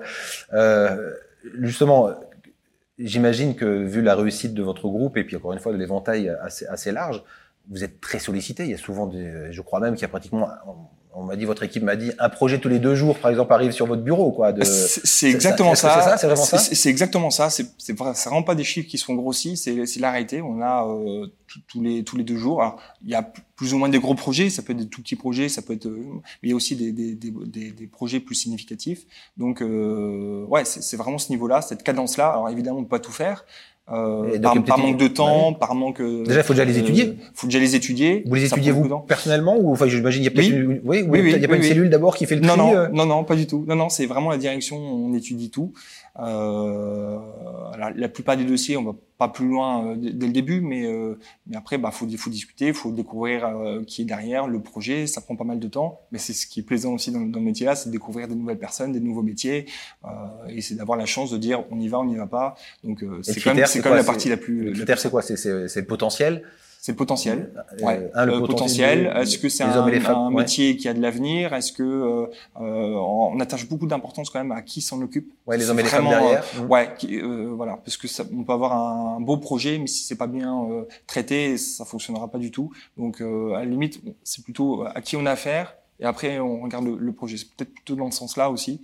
[0.54, 1.14] Euh,
[1.62, 2.10] justement,
[2.98, 6.30] j'imagine que vu la réussite de votre groupe et puis encore une fois de l'éventail
[6.42, 7.24] assez, assez large,
[7.70, 8.64] vous êtes très sollicité.
[8.66, 10.50] Il y a souvent des, je crois même qu'il y a pratiquement
[11.16, 13.54] on m'a dit, votre équipe m'a dit, un projet tous les deux jours, par exemple,
[13.54, 14.52] arrive sur votre bureau, quoi.
[14.52, 14.64] De...
[14.64, 16.18] C'est exactement ça.
[16.18, 16.58] C'est vraiment ça.
[16.58, 17.50] C'est exactement ça.
[17.50, 19.58] C'est vraiment pas des chiffres qui sont grossis.
[19.58, 20.42] C'est c'est l'arrêté.
[20.42, 21.28] On a euh,
[21.68, 22.62] tous les tous les deux jours.
[22.62, 23.22] Alors, il y a
[23.56, 24.50] plus ou moins des gros projets.
[24.50, 25.50] Ça peut être des tout petits projets.
[25.50, 25.88] Ça peut être.
[25.88, 29.06] Euh, mais il y a aussi des des, des, des, projets plus significatifs.
[29.38, 32.30] Donc euh, ouais, c'est vraiment ce niveau-là, cette cadence-là.
[32.30, 33.46] Alors évidemment, on peut pas tout faire.
[33.92, 36.02] Euh, par, par, manque de temps, par manque.
[36.02, 37.08] Déjà, faut déjà les étudier.
[37.08, 38.24] Euh, faut déjà les étudier.
[38.26, 40.56] Vous les étudiez vous personnellement ou enfin, j'imagine il y a peut-être oui.
[40.56, 42.58] une, oui, oui, il y a pas une cellule d'abord qui fait le non, tri.
[42.60, 43.66] Non, euh non, non, pas du tout.
[43.68, 44.78] Non, non, c'est vraiment la direction.
[44.78, 45.74] On étudie tout.
[46.20, 47.18] Euh,
[47.78, 50.86] la, la, plupart des dossiers, on va pas plus loin euh, dès le début, mais,
[50.86, 55.08] euh, mais après, bah, faut, faut discuter, faut découvrir euh, qui est derrière le projet.
[55.08, 57.40] Ça prend pas mal de temps, mais c'est ce qui est plaisant aussi dans, dans
[57.40, 59.66] le métier là, c'est de découvrir des nouvelles personnes, des nouveaux métiers,
[60.06, 60.08] euh,
[60.50, 62.56] et c'est d'avoir la chance de dire on y va, on n'y va pas.
[62.84, 64.66] Donc c'est quand même, quand même la partie la plus.
[64.66, 65.24] Le critère, c'est quoi?
[65.24, 66.44] C'est le potentiel?
[66.84, 67.54] C'est le potentiel.
[67.80, 68.12] Euh, ouais.
[68.26, 69.10] le, potentiel.
[69.16, 71.54] Est-ce que c'est un, un métier qui a de l'avenir?
[71.54, 72.28] Est-ce que euh,
[72.60, 75.32] euh, on attache beaucoup d'importance quand même à qui s'en occupe?
[75.48, 76.44] Ouais, les hommes et les femmes derrière.
[76.60, 76.90] Euh, ouais,
[77.56, 80.62] voilà, parce que ça, on peut avoir un, beau projet, mais si c'est pas bien
[81.08, 82.74] traité, ça fonctionnera pas du tout.
[82.98, 85.78] Donc à la limite, c'est plutôt à qui on a affaire.
[86.02, 87.38] Et après, on regarde le, le projet.
[87.38, 88.82] C'est peut-être plutôt dans ce sens-là aussi.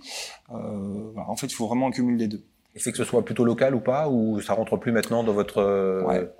[0.48, 1.28] Voilà.
[1.28, 2.42] En fait, il faut vraiment accumuler les deux.
[2.80, 5.58] C'est que ce soit plutôt local ou pas, ou ça rentre plus maintenant dans votre...
[5.58, 6.30] Euh, ouais.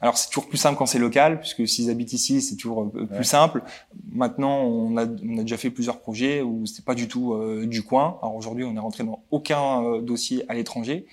[0.00, 3.24] Alors c'est toujours plus simple quand c'est local, puisque s'ils habitent ici, c'est toujours plus
[3.24, 3.62] simple.
[4.12, 7.66] Maintenant, on a, on a déjà fait plusieurs projets où c'était pas du tout euh,
[7.66, 8.18] du coin.
[8.22, 11.06] Alors aujourd'hui, on est rentré dans aucun euh, dossier à l'étranger.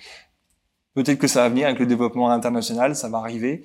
[0.94, 3.64] Peut-être que ça va venir avec le développement international, ça va arriver.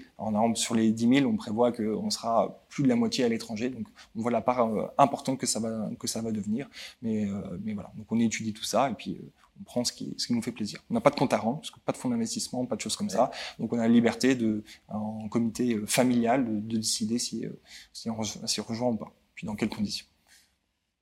[0.55, 3.69] Sur les 10 000, on prévoit qu'on sera plus de la moitié à l'étranger.
[3.69, 6.67] Donc, on voit la part euh, importante que ça va que ça va devenir.
[7.03, 7.91] Mais, euh, mais voilà.
[7.95, 10.41] Donc, on étudie tout ça et puis euh, on prend ce qui, ce qui nous
[10.41, 10.83] fait plaisir.
[10.89, 12.81] On n'a pas de compte à rendre, parce que pas de fonds d'investissement, pas de
[12.81, 13.31] choses comme ça.
[13.59, 17.45] Donc, on a la liberté de, en comité familial, de, de décider si,
[17.93, 20.05] si, on, on rejoint ou pas, puis dans quelles conditions.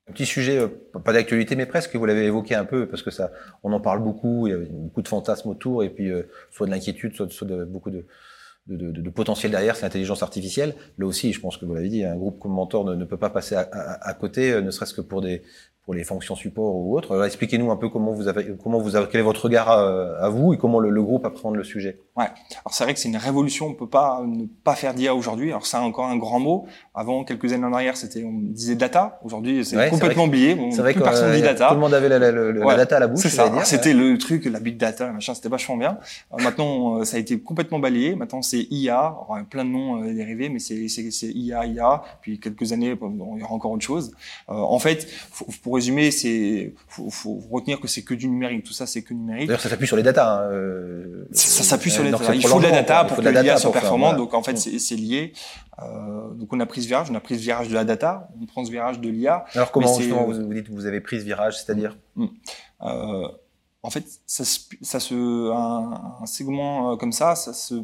[0.09, 0.69] Un petit sujet, euh,
[1.03, 3.31] pas d'actualité, mais presque, vous l'avez évoqué un peu, parce que ça,
[3.63, 6.65] on en parle beaucoup, il y a beaucoup de fantasmes autour, et puis euh, soit
[6.65, 8.05] de l'inquiétude, soit, soit de, beaucoup de,
[8.67, 10.75] de, de, de, potentiel derrière, c'est l'intelligence artificielle.
[10.97, 13.17] Là aussi, je pense que vous l'avez dit, un groupe comme Mentor ne, ne peut
[13.17, 15.43] pas passer à, à, à côté, euh, ne serait-ce que pour des,
[15.87, 17.25] pour les fonctions support ou autres.
[17.25, 20.27] Expliquez-nous un peu comment vous avez, comment vous avez, quel est votre regard à, à
[20.27, 22.01] vous et comment le, le, groupe appréhende le sujet.
[22.17, 22.25] Ouais.
[22.25, 23.67] Alors c'est vrai que c'est une révolution.
[23.67, 25.51] On peut pas ne pas faire d'IA aujourd'hui.
[25.51, 26.67] Alors c'est encore un grand mot.
[26.93, 29.17] Avant quelques années en arrière, c'était on disait data.
[29.23, 30.57] Aujourd'hui, c'est ouais, complètement oublié.
[30.71, 31.69] C'est vrai que personne euh, dit data.
[31.69, 32.75] Tout le monde avait la, la, la, ouais.
[32.75, 33.21] data à la bouche.
[33.21, 33.49] C'est ça.
[33.63, 35.35] C'était le truc, la big data, machin.
[35.35, 35.99] C'était vachement bien.
[36.31, 38.13] Alors maintenant, euh, ça a été complètement balayé.
[38.15, 38.97] Maintenant, c'est IA.
[38.97, 42.01] Alors, plein de noms euh, dérivés, mais c'est c'est IA, IA.
[42.19, 44.11] Puis quelques années, il y aura encore autre chose.
[44.49, 45.07] Euh, en fait,
[45.63, 48.65] pour résumer, c'est faut, faut retenir que c'est que du numérique.
[48.65, 49.47] Tout ça, c'est que numérique.
[49.47, 50.39] D'ailleurs, ça s'appuie sur les data.
[50.39, 52.35] Hein, euh, ça, s'appuie sur les data.
[52.35, 54.17] Il faut de la data pour que l'IA soit performante.
[54.17, 55.33] Donc, en fait, c'est lié.
[55.81, 57.07] Euh, donc, on a pris ce virage.
[57.09, 58.29] On a pris ce virage de la data.
[58.41, 59.45] On prend ce virage de l'IA.
[59.53, 62.25] Alors, comment justement vous, vous dites que vous avez pris ce virage, c'est-à-dire mm.
[62.83, 63.27] euh,
[63.83, 64.43] En fait, ça,
[64.81, 67.75] ça se, un, un segment comme ça, ça se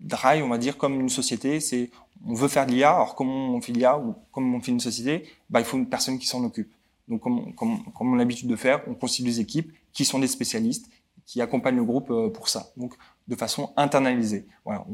[0.00, 1.60] drive, on va dire, comme une société.
[1.60, 1.90] C'est
[2.26, 2.90] on veut faire de l'IA.
[2.94, 5.28] Alors, comment on fait l'IA ou comment on fait une société?
[5.50, 6.72] Bah, il faut une personne qui s'en occupe.
[7.08, 10.90] Donc, comme, on a l'habitude de faire, on constitue des équipes qui sont des spécialistes,
[11.24, 12.70] qui accompagnent le groupe euh, pour ça.
[12.76, 12.94] Donc,
[13.26, 14.46] de façon internalisée.
[14.64, 14.84] Voilà,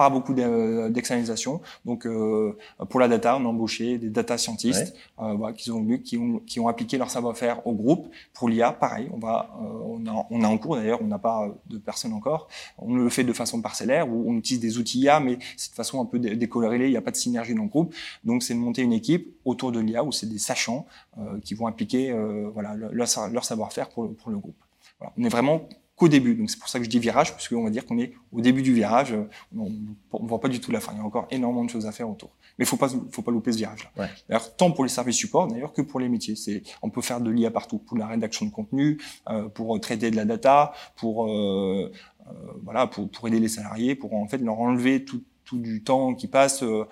[0.00, 1.60] pas beaucoup d'externalisation.
[1.84, 2.56] Donc, euh,
[2.88, 5.26] pour la data, on a embauché des data scientists ouais.
[5.26, 8.08] euh, voilà, qui, ont, qui, ont, qui ont appliqué leur savoir-faire au groupe.
[8.32, 11.18] Pour l'IA, pareil, on, va, euh, on, a, on a en cours d'ailleurs, on n'a
[11.18, 12.48] pas de personnes encore.
[12.78, 15.74] On le fait de façon parcellaire, où on utilise des outils IA, mais c'est de
[15.74, 17.94] façon un peu décolorée, il n'y a pas de synergie dans le groupe.
[18.24, 20.86] Donc, c'est de monter une équipe autour de l'IA, où c'est des sachants
[21.18, 24.56] euh, qui vont appliquer euh, voilà, leur, leur savoir-faire pour, pour le groupe.
[24.98, 25.12] Voilà.
[25.18, 25.68] On est vraiment
[26.00, 26.34] qu'au début.
[26.34, 28.40] Donc c'est pour ça que je dis virage, parce qu'on va dire qu'on est au
[28.40, 29.14] début du virage.
[29.54, 30.92] On ne voit pas du tout la fin.
[30.94, 32.30] Il y a encore énormément de choses à faire autour.
[32.58, 33.90] Mais il faut pas, faut pas louper ce virage-là.
[33.98, 34.08] Ouais.
[34.26, 36.36] D'ailleurs, tant pour les services support, d'ailleurs, que pour les métiers.
[36.36, 38.98] C'est, on peut faire de l'IA partout, pour la rédaction de contenu,
[39.28, 41.92] euh, pour traiter de la data, pour euh,
[42.26, 42.32] euh,
[42.62, 46.14] voilà, pour, pour aider les salariés, pour en fait leur enlever tout, tout du temps
[46.14, 46.86] qui passe euh,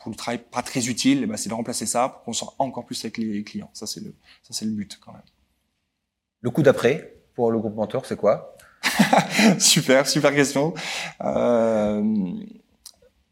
[0.00, 1.22] pour le travail pas très utile.
[1.22, 3.70] Et ben, c'est de remplacer ça pour qu'on soit encore plus avec les clients.
[3.72, 5.22] Ça c'est le, ça c'est le but quand même.
[6.40, 8.54] Le coup d'après, pour le groupe mentor, c'est quoi?
[9.58, 10.74] Super, super question.
[11.22, 12.02] Euh,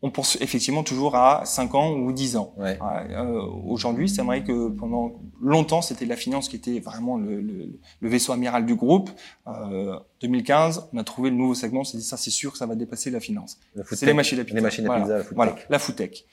[0.03, 2.55] on pense effectivement toujours à 5 ans ou 10 ans.
[2.57, 2.78] Ouais.
[3.11, 7.78] Euh, Aujourd'hui, c'est vrai que pendant longtemps, c'était la finance qui était vraiment le, le,
[8.01, 9.11] le vaisseau amiral du groupe.
[9.46, 12.59] Euh, 2015, on a trouvé le nouveau segment, on s'est dit ça, c'est sûr que
[12.59, 13.59] ça va dépasser la finance.
[13.92, 14.57] C'est les machines à pizza.
[14.57, 15.03] Les machines à voilà.
[15.03, 15.66] pizza, la food voilà, tech.
[15.68, 16.24] la food tech.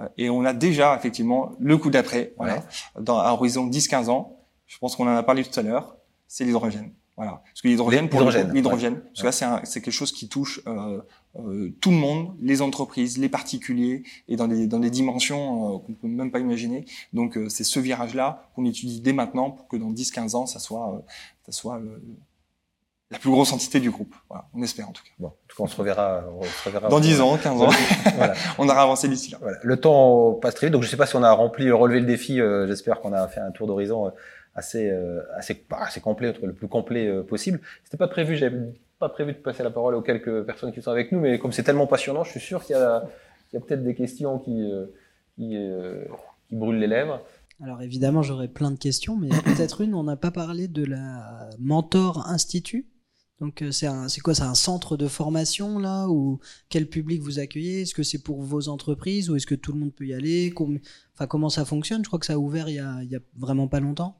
[0.00, 2.60] Euh, Et on a déjà effectivement le coup d'après, voilà, Ouais.
[3.02, 4.36] dans un horizon 10-15 ans.
[4.66, 5.96] Je pense qu'on en a parlé tout à l'heure.
[6.28, 6.92] C'est l'hydrogène.
[7.16, 7.42] Voilà.
[7.46, 9.00] Parce que l'hydrogène, pour L'hydrogène, l'hydrogène, ouais.
[9.00, 11.00] parce que là, c'est, un- c'est quelque chose qui touche euh,
[11.38, 15.78] euh, tout le monde, les entreprises, les particuliers, et dans des, dans des dimensions euh,
[15.78, 16.84] qu'on peut même pas imaginer.
[17.14, 20.58] Donc, euh, c'est ce virage-là qu'on étudie dès maintenant pour que dans 10-15 ans, ça
[20.58, 20.98] soit, euh,
[21.46, 21.80] ça soit
[23.10, 24.14] la plus grosse entité du groupe.
[24.28, 25.10] Voilà, on espère en tout cas.
[25.18, 26.24] Bon, en tout cas, on se reverra.
[26.38, 27.68] On se reverra Dans 10 ans, 15 ans,
[28.16, 28.34] voilà.
[28.58, 29.38] on aura avancé d'ici là.
[29.40, 29.58] Voilà.
[29.62, 32.06] Le temps passe très vite, donc je sais pas si on a rempli, relevé le
[32.06, 32.40] défi.
[32.40, 34.10] euh, J'espère qu'on a fait un tour d'horizon euh,
[34.56, 37.60] assez, euh, assez, pas assez complet, le plus complet euh, possible.
[37.84, 38.56] C'était pas prévu, j'avais
[38.98, 41.52] pas prévu de passer la parole aux quelques personnes qui sont avec nous, mais comme
[41.52, 46.04] c'est tellement passionnant, je suis sûr qu'il y a, a peut-être des questions qui, euh,
[46.48, 47.22] qui, brûlent les lèvres.
[47.62, 51.50] Alors évidemment, j'aurais plein de questions, mais peut-être une, on n'a pas parlé de la
[51.58, 52.86] Mentor Institut.
[53.38, 56.40] Donc c'est quoi, c'est un centre de formation là ou
[56.70, 57.82] quel public vous accueillez?
[57.82, 60.54] Est-ce que c'est pour vos entreprises ou est-ce que tout le monde peut y aller?
[61.12, 62.02] Enfin comment ça fonctionne?
[62.02, 64.16] Je crois que ça a ouvert il y a, il y a vraiment pas longtemps.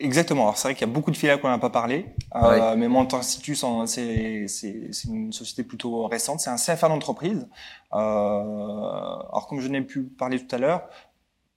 [0.00, 0.42] Exactement.
[0.44, 2.88] Alors c'est vrai qu'il y a beaucoup de filiales qu'on n'a pas parlé, euh, mais
[2.88, 3.56] Mentor Institut,
[3.86, 6.40] c'est c'est- c'est une société plutôt récente.
[6.40, 7.46] C'est un CFA d'entreprise.
[7.92, 10.88] Euh, alors comme je n'ai pu parler tout à l'heure,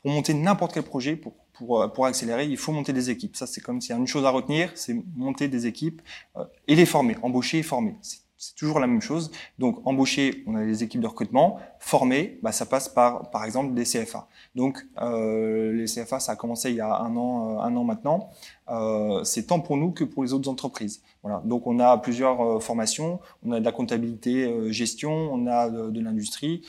[0.01, 3.35] pour monter n'importe quel projet, pour, pour, pour accélérer, il faut monter des équipes.
[3.35, 6.01] Ça, c'est comme s'il y a une chose à retenir, c'est monter des équipes
[6.37, 7.95] euh, et les former, embaucher et former.
[8.01, 9.31] C'est- C'est toujours la même chose.
[9.57, 11.59] Donc, embaucher, on a des équipes de recrutement.
[11.77, 14.29] Former, bah, ça passe par, par exemple, des CFA.
[14.55, 17.83] Donc, euh, les CFA, ça a commencé il y a un an, euh, un an
[17.83, 18.29] maintenant.
[18.69, 21.01] Euh, c'est tant pour nous que pour les autres entreprises.
[21.21, 21.41] Voilà.
[21.43, 23.19] Donc, on a plusieurs euh, formations.
[23.43, 25.11] On a de la comptabilité, euh, gestion.
[25.11, 26.61] On a de, l'industrie.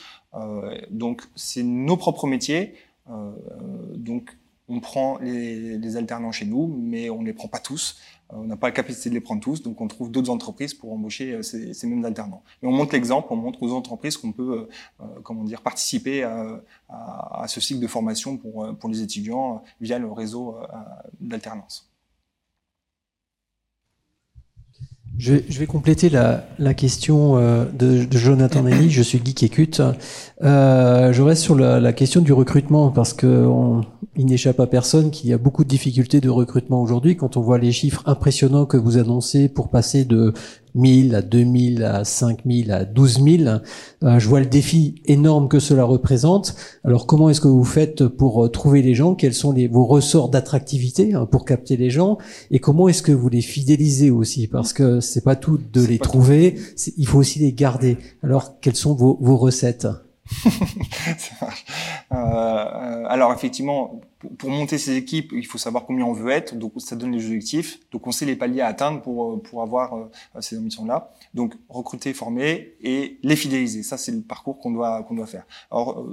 [0.89, 2.73] Donc, c'est nos propres métiers.
[3.95, 7.97] Donc, on prend les, les, alternants chez nous, mais on ne les prend pas tous.
[8.33, 10.73] Euh, on n'a pas la capacité de les prendre tous, donc on trouve d'autres entreprises
[10.73, 12.43] pour embaucher euh, ces, ces, mêmes alternants.
[12.61, 14.67] Mais on montre l'exemple, on montre aux entreprises qu'on peut,
[15.01, 19.63] euh, comment dire, participer à, à, à, ce cycle de formation pour, pour les étudiants
[19.79, 20.57] via le réseau
[21.19, 21.90] d'alternance.
[25.17, 28.89] Je vais, je vais, compléter la, la question de, de, Jonathan Nelly.
[28.89, 29.67] Je suis geek et
[30.43, 33.81] Euh, je reste sur la, la, question du recrutement parce que on,
[34.15, 37.15] il n'échappe à personne qu'il y a beaucoup de difficultés de recrutement aujourd'hui.
[37.15, 40.33] Quand on voit les chiffres impressionnants que vous annoncez pour passer de
[40.75, 43.61] 1000 à 2000 à 5000 à 12000,
[44.03, 46.55] euh, je vois le défi énorme que cela représente.
[46.83, 49.15] Alors comment est-ce que vous faites pour euh, trouver les gens?
[49.15, 52.17] Quels sont les, vos ressorts d'attractivité hein, pour capter les gens?
[52.51, 54.47] Et comment est-ce que vous les fidélisez aussi?
[54.47, 56.55] Parce que c'est pas tout de les trouver,
[56.97, 57.97] il faut aussi les garder.
[58.23, 59.87] Alors quelles sont vos, vos recettes?
[62.11, 64.01] euh, alors effectivement,
[64.37, 67.25] pour, monter ces équipes, il faut savoir combien on veut être, donc ça donne les
[67.25, 70.09] objectifs, donc on sait les paliers à atteindre pour euh, pour avoir euh,
[70.39, 71.11] ces ambitions-là.
[71.33, 75.45] Donc recruter, former et les fidéliser, ça c'est le parcours qu'on doit qu'on doit faire.
[75.71, 76.05] Alors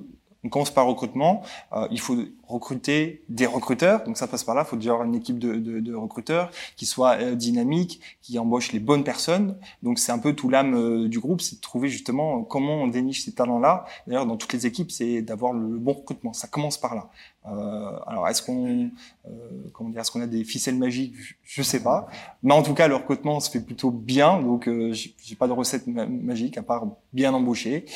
[0.45, 1.43] on commence par recrutement.
[1.91, 2.17] Il faut
[2.49, 4.05] recruter des recruteurs.
[4.05, 4.63] Donc ça passe par là.
[4.67, 8.39] Il faut déjà avoir une équipe de, de, de recruteurs qui soit euh, dynamique, qui
[8.39, 9.57] embauche les bonnes personnes.
[9.83, 12.89] Donc c'est un peu tout l'âme euh, du groupe, c'est de trouver justement comment on
[12.89, 13.85] déniche ces talents-là.
[14.07, 16.33] D'ailleurs, dans toutes les équipes, c'est d'avoir le bon recrutement.
[16.33, 17.11] Ça commence par là.
[17.47, 18.91] Euh, alors, est-ce qu'on,
[19.27, 19.31] euh,
[19.73, 21.15] comment dire, est-ce qu'on a des ficelles magiques?
[21.45, 22.09] Je sais pas.
[22.43, 24.41] Mais en tout cas, le recrutement se fait plutôt bien.
[24.41, 27.87] Donc, j'ai pas de recette magique à part bien embaucher.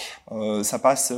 [0.62, 1.12] Ça passe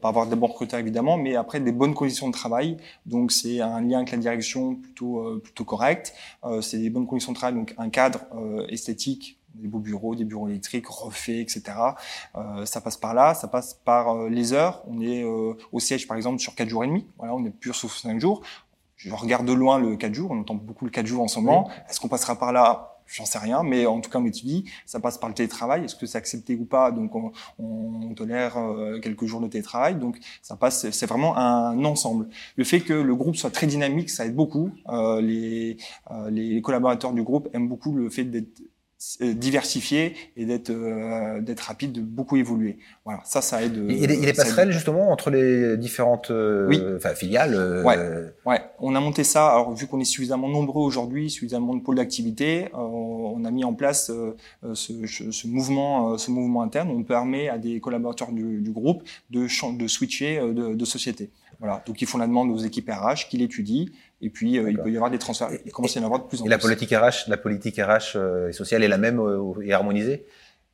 [0.00, 2.76] par avoir des bons recruteurs évidemment, mais après des bonnes conditions de travail.
[3.06, 6.14] Donc, c'est un lien avec la direction plutôt plutôt correct.
[6.60, 8.20] c'est des bonnes conditions de travail, donc un cadre
[8.68, 11.62] esthétique des beaux bureaux, des bureaux électriques refaits, etc.
[12.36, 14.82] Euh, ça passe par là, ça passe par euh, les heures.
[14.86, 17.06] On est euh, au siège, par exemple, sur 4 jours et demi.
[17.18, 18.42] Voilà, on est pur sur 5 jours.
[18.96, 21.38] Je regarde de loin le 4 jours, on entend beaucoup le 4 jours en ce
[21.40, 21.70] moment.
[21.88, 24.64] Est-ce qu'on passera par là J'en sais rien, mais en tout cas, on étudie.
[24.86, 25.84] Ça passe par le télétravail.
[25.84, 26.92] Est-ce que c'est accepté ou pas?
[26.92, 29.96] Donc, on, on tolère euh, quelques jours de télétravail.
[29.96, 30.88] Donc, ça passe.
[30.90, 32.28] C'est vraiment un ensemble.
[32.56, 34.70] Le fait que le groupe soit très dynamique, ça aide beaucoup.
[34.88, 35.76] Euh, les,
[36.12, 38.62] euh, les collaborateurs du groupe aiment beaucoup le fait d'être
[39.22, 42.78] diversifié et d'être euh, d'être rapide, de beaucoup évoluer.
[43.04, 43.82] Voilà, ça, ça aide.
[43.88, 46.80] Il y a des, passerelles justement entre les différentes euh, oui.
[47.16, 47.54] filiales.
[47.54, 47.82] Euh...
[47.82, 47.96] Ouais,
[48.44, 49.48] ouais, on a monté ça.
[49.48, 53.64] Alors vu qu'on est suffisamment nombreux aujourd'hui, suffisamment de pôles d'activité, euh, on a mis
[53.64, 54.12] en place
[54.74, 56.90] ce, ce, mouvement, ce mouvement interne.
[56.90, 59.46] On permet à des collaborateurs du, du groupe de
[59.78, 61.30] de switcher de, de société.
[61.58, 63.84] Voilà, donc ils font la demande aux équipes RH, qui l'étudient,
[64.20, 65.50] et puis euh, il peut y avoir des transferts.
[65.64, 66.48] Il commence à y en avoir de plus en et plus.
[66.48, 69.72] Et la politique RH, la politique RH euh, et sociale est la même euh, et
[69.72, 70.26] harmonisée?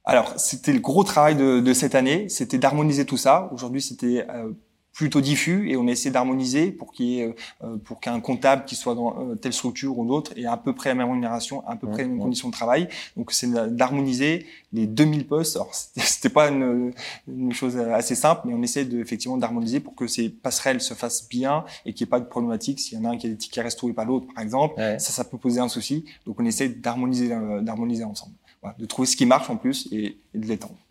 [0.04, 3.48] Alors c'était le gros travail de, de cette année, c'était d'harmoniser tout ça.
[3.52, 4.52] Aujourd'hui c'était euh,
[4.96, 8.76] plutôt diffus et on essaie d'harmoniser pour qu'il y ait euh, pour qu'un comptable qui
[8.76, 11.76] soit dans euh, telle structure ou d'autre ait à peu près la même rémunération, à
[11.76, 12.88] peu près les mêmes conditions de travail.
[13.14, 15.56] Donc c'est d'harmoniser les 2000 postes.
[15.56, 16.94] Alors c'était pas une,
[17.28, 20.94] une, chose assez simple, mais on essaie de effectivement d'harmoniser pour que ces passerelles se
[20.94, 22.80] fassent bien et qu'il n'y ait pas de problématique.
[22.80, 24.76] S'il y en a un qui a des tickets resto et pas l'autre, par exemple,
[24.78, 24.98] ouais.
[24.98, 26.06] ça ça peut poser un souci.
[26.24, 28.32] Donc on essaie d'harmoniser euh, d'harmoniser ensemble,
[28.62, 30.85] voilà, de trouver ce qui marche en plus et, et de l'étendre.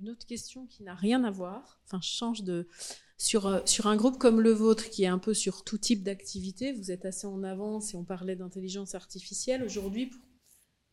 [0.00, 2.66] Une autre question qui n'a rien à voir, enfin, je change de.
[3.18, 6.02] Sur, euh, sur un groupe comme le vôtre, qui est un peu sur tout type
[6.02, 9.62] d'activité, vous êtes assez en avance et on parlait d'intelligence artificielle.
[9.62, 10.20] Aujourd'hui, pour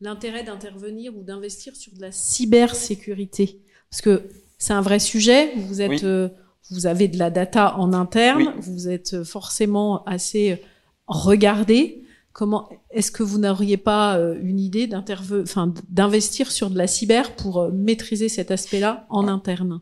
[0.02, 4.28] l'intérêt d'intervenir ou d'investir sur de la cybersécurité, parce que
[4.58, 5.90] c'est un vrai sujet, vous êtes.
[5.90, 6.00] Oui.
[6.04, 6.28] Euh,
[6.70, 8.60] vous avez de la data en interne, oui.
[8.60, 10.62] vous êtes forcément assez
[11.06, 12.04] regardé.
[12.32, 17.34] Comment est-ce que vous n'auriez pas euh, une idée enfin, d'investir sur de la cyber
[17.34, 19.80] pour euh, maîtriser cet aspect-là en interne?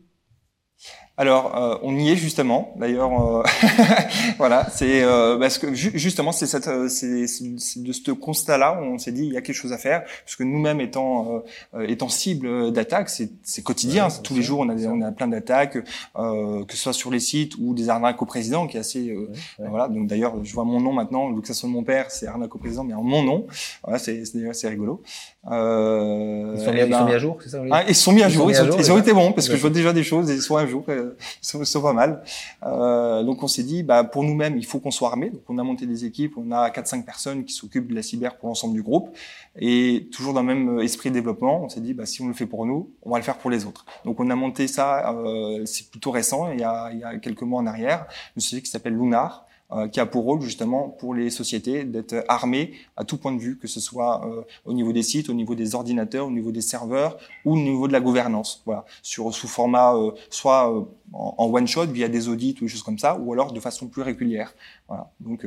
[1.19, 2.75] Alors, euh, on y est justement.
[2.75, 3.43] D'ailleurs, euh,
[4.37, 7.25] voilà, c'est euh, parce que ju justement, c'est cette, euh, c'est
[7.81, 10.35] de ce constat-là où on s'est dit il y a quelque chose à faire, parce
[10.35, 11.43] que nous-mêmes étant
[11.73, 14.09] euh, étant cible d'attaques, c'est quotidien.
[14.09, 17.09] Ouais, tous les jours, on a des, on a plein d'attaques, que ce soit sur
[17.09, 19.67] les sites ou des arnaques au président, qui est assez ouais, ouais.
[19.69, 19.87] voilà.
[19.87, 22.53] Donc d'ailleurs, je vois mon nom maintenant, vu que ça soit mon père, c'est arnaque
[22.53, 23.47] au président, mais en mon nom.
[23.83, 25.01] Voilà, c'est c'est rigolo.
[25.45, 25.49] ils,
[26.63, 28.29] sont mis, ben, ils, sont mis, à jour, c'est ça ah, Ils sont mis à
[28.29, 28.51] jour.
[28.51, 30.57] Ils, sont, ils ont été bons parce que je vois déjà des choses, ils sont
[30.57, 30.85] à jour
[31.41, 32.23] sont, sont pas mal.
[32.63, 35.29] Euh, donc on s'est dit, bah, pour nous-mêmes, il faut qu'on soit armé.
[35.29, 38.37] Donc on a monté des équipes, on a 4-5 personnes qui s'occupent de la cyber
[38.37, 39.15] pour l'ensemble du groupe.
[39.57, 42.33] Et toujours dans le même esprit de développement, on s'est dit, bah, si on le
[42.33, 43.85] fait pour nous, on va le faire pour les autres.
[44.05, 47.17] Donc on a monté ça, euh, c'est plutôt récent, il y, a, il y a
[47.17, 48.05] quelques mois en arrière,
[48.35, 49.46] une société qui s'appelle Lunar, euh,
[49.91, 53.57] qui a pour rôle justement pour les sociétés d'être armées à tout point de vue,
[53.57, 56.61] que ce soit euh, au niveau des sites, au niveau des ordinateurs, au niveau des
[56.61, 58.61] serveurs ou au niveau de la gouvernance.
[58.65, 60.73] Voilà, sur sous format euh, soit
[61.11, 63.87] en, one shot via des audits ou des choses comme ça, ou alors de façon
[63.87, 64.53] plus régulière.
[64.87, 65.11] Voilà.
[65.19, 65.45] Donc,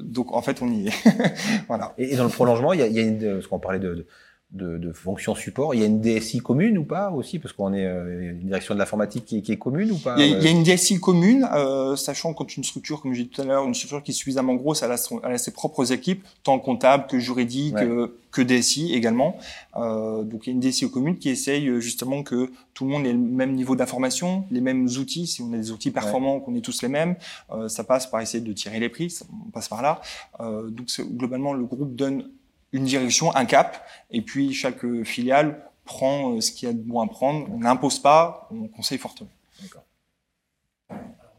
[0.00, 0.92] donc en fait, on y est.
[1.68, 1.94] voilà.
[1.98, 4.06] Et, dans le prolongement, il y a, y a une, parce qu'on parlait de, de
[4.52, 5.74] de, de fonctions support.
[5.74, 8.74] Il y a une DSI commune ou pas aussi Parce qu'on est euh, une direction
[8.74, 10.62] de l'informatique qui, qui, est commune ou pas il y, a, il y a une
[10.62, 14.02] DSI commune, euh, sachant quand une structure, comme j'ai dit tout à l'heure, une structure
[14.02, 17.18] qui est suffisamment grosse, elle a, son, elle a ses propres équipes, tant comptable que
[17.18, 17.86] juridique, ouais.
[17.86, 19.38] que, que DSI également.
[19.76, 22.90] Euh, donc il y a une DSI commune qui essaye euh, justement que tout le
[22.90, 25.26] monde ait le même niveau d'information, les mêmes outils.
[25.26, 26.42] Si on a des outils performants, ouais.
[26.42, 27.16] qu'on ait tous les mêmes,
[27.52, 30.00] euh, ça passe par essayer de tirer les prix, ça, on passe par là.
[30.40, 32.28] Euh, donc globalement, le groupe donne
[32.72, 36.80] une direction, un cap, et puis chaque filiale prend euh, ce qu'il y a de
[36.80, 37.46] bon à prendre.
[37.50, 39.30] On n'impose pas, on conseille fortement.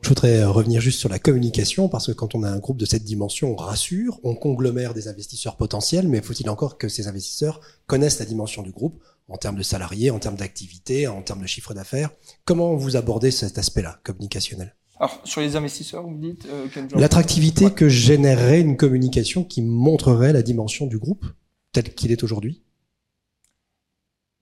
[0.01, 2.77] Je voudrais euh, revenir juste sur la communication, parce que quand on a un groupe
[2.77, 7.07] de cette dimension, on rassure, on conglomère des investisseurs potentiels, mais faut-il encore que ces
[7.07, 11.41] investisseurs connaissent la dimension du groupe en termes de salariés, en termes d'activité, en termes
[11.41, 12.09] de chiffre d'affaires?
[12.43, 14.75] Comment vous abordez cet aspect-là, communicationnel?
[15.03, 20.41] Alors, sur les investisseurs, vous dites euh, L'attractivité que générerait une communication qui montrerait la
[20.41, 21.25] dimension du groupe
[21.73, 22.61] tel qu'il est aujourd'hui?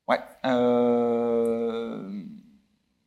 [0.08, 0.20] Ouais.
[0.46, 2.12] Euh...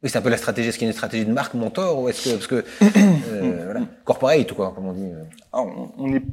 [0.03, 0.71] Oui, c'est un peu la stratégie.
[0.71, 2.65] Est-ce qu'il y a une stratégie de marque mentor ou est-ce que parce que
[2.97, 5.13] euh, voilà, corporate ou quoi, comme on dit
[5.53, 6.25] alors, on, est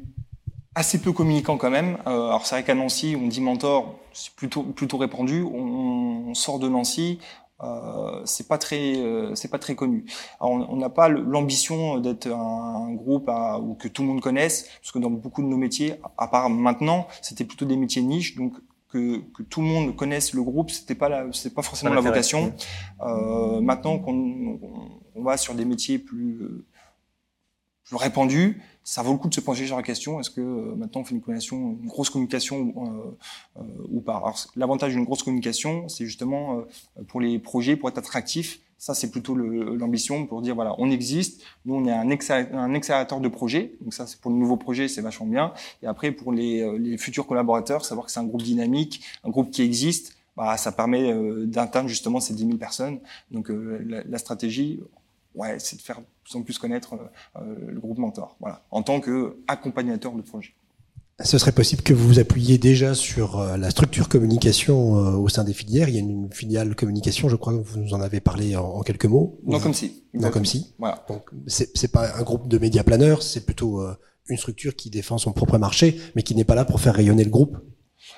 [0.74, 2.00] assez peu communicant quand même.
[2.08, 5.44] Euh, alors c'est vrai qu'à Nancy, on dit mentor, c'est plutôt plutôt répandu.
[5.44, 7.20] On, on sort de Nancy,
[7.64, 10.06] euh, c'est pas très euh, c'est pas très connu.
[10.40, 14.22] Alors, on n'a pas l'ambition d'être un, un, groupe à, ou que tout le monde
[14.22, 18.02] connaisse, parce que dans beaucoup de nos métiers, à part maintenant, c'était plutôt des métiers
[18.02, 18.54] niches, donc
[18.90, 22.02] que, que, tout le monde connaisse le groupe, c'était pas la, c'était pas forcément la
[22.02, 22.54] vocation.
[23.02, 24.60] Euh, maintenant qu'on
[25.16, 26.66] on va sur des métiers plus
[27.86, 30.76] plus répandus, ça vaut le coup de se pencher sur la question est-ce que euh,
[30.76, 34.18] maintenant on fait une communication, une grosse communication euh, euh, ou pas?
[34.18, 38.60] Alors l'avantage d'une grosse communication, c'est justement euh, pour les projets, pour être attractif.
[38.78, 41.44] Ça, c'est plutôt l'ambition pour dire voilà, on existe.
[41.66, 43.76] Nous, on est un, un accélérateur de projets.
[43.80, 45.54] Donc ça, c'est pour le nouveau projet, c'est vachement bien.
[45.84, 49.62] Et après, pour les, futurs collaborateurs, savoir que c'est un groupe dynamique, un groupe qui
[49.62, 51.14] existe, bah, ça permet
[51.46, 53.00] d'atteindre justement ces 10 000 personnes.
[53.30, 54.80] Donc la stratégie,
[55.36, 56.96] ouais, c'est de faire de plus en plus connaître
[57.36, 60.54] euh, le groupe Mentor, voilà, en tant qu'accompagnateur de projet.
[61.24, 65.30] Ce serait possible que vous vous appuyiez déjà sur euh, la structure communication euh, au
[65.30, 65.90] sein des filières.
[65.90, 68.82] Il y a une filiale communication, je crois que vous nous en avez parlé en,
[68.82, 69.40] quelques mots.
[69.46, 70.04] Non, comme si.
[70.14, 70.74] Non, comme si.
[70.80, 71.06] Voilà.
[71.08, 73.94] Donc, c'est pas un groupe de médias planeurs, c'est plutôt euh,
[74.30, 77.24] une structure qui défend son propre marché, mais qui n'est pas là pour faire rayonner
[77.24, 77.58] le groupe.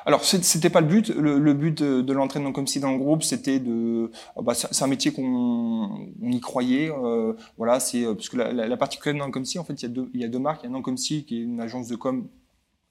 [0.05, 1.09] Alors c'était pas le but.
[1.09, 4.11] Le, but de, de l'entraînement comme si dans le groupe, c'était de.
[4.41, 6.91] Bah, c'est un métier qu'on on y croyait.
[6.91, 9.85] Euh, voilà, c'est parce que la, la, la particularité comme si, en fait, il y
[9.85, 10.61] a deux, y a marques.
[10.63, 12.27] Il y a non comme si qui est une agence de com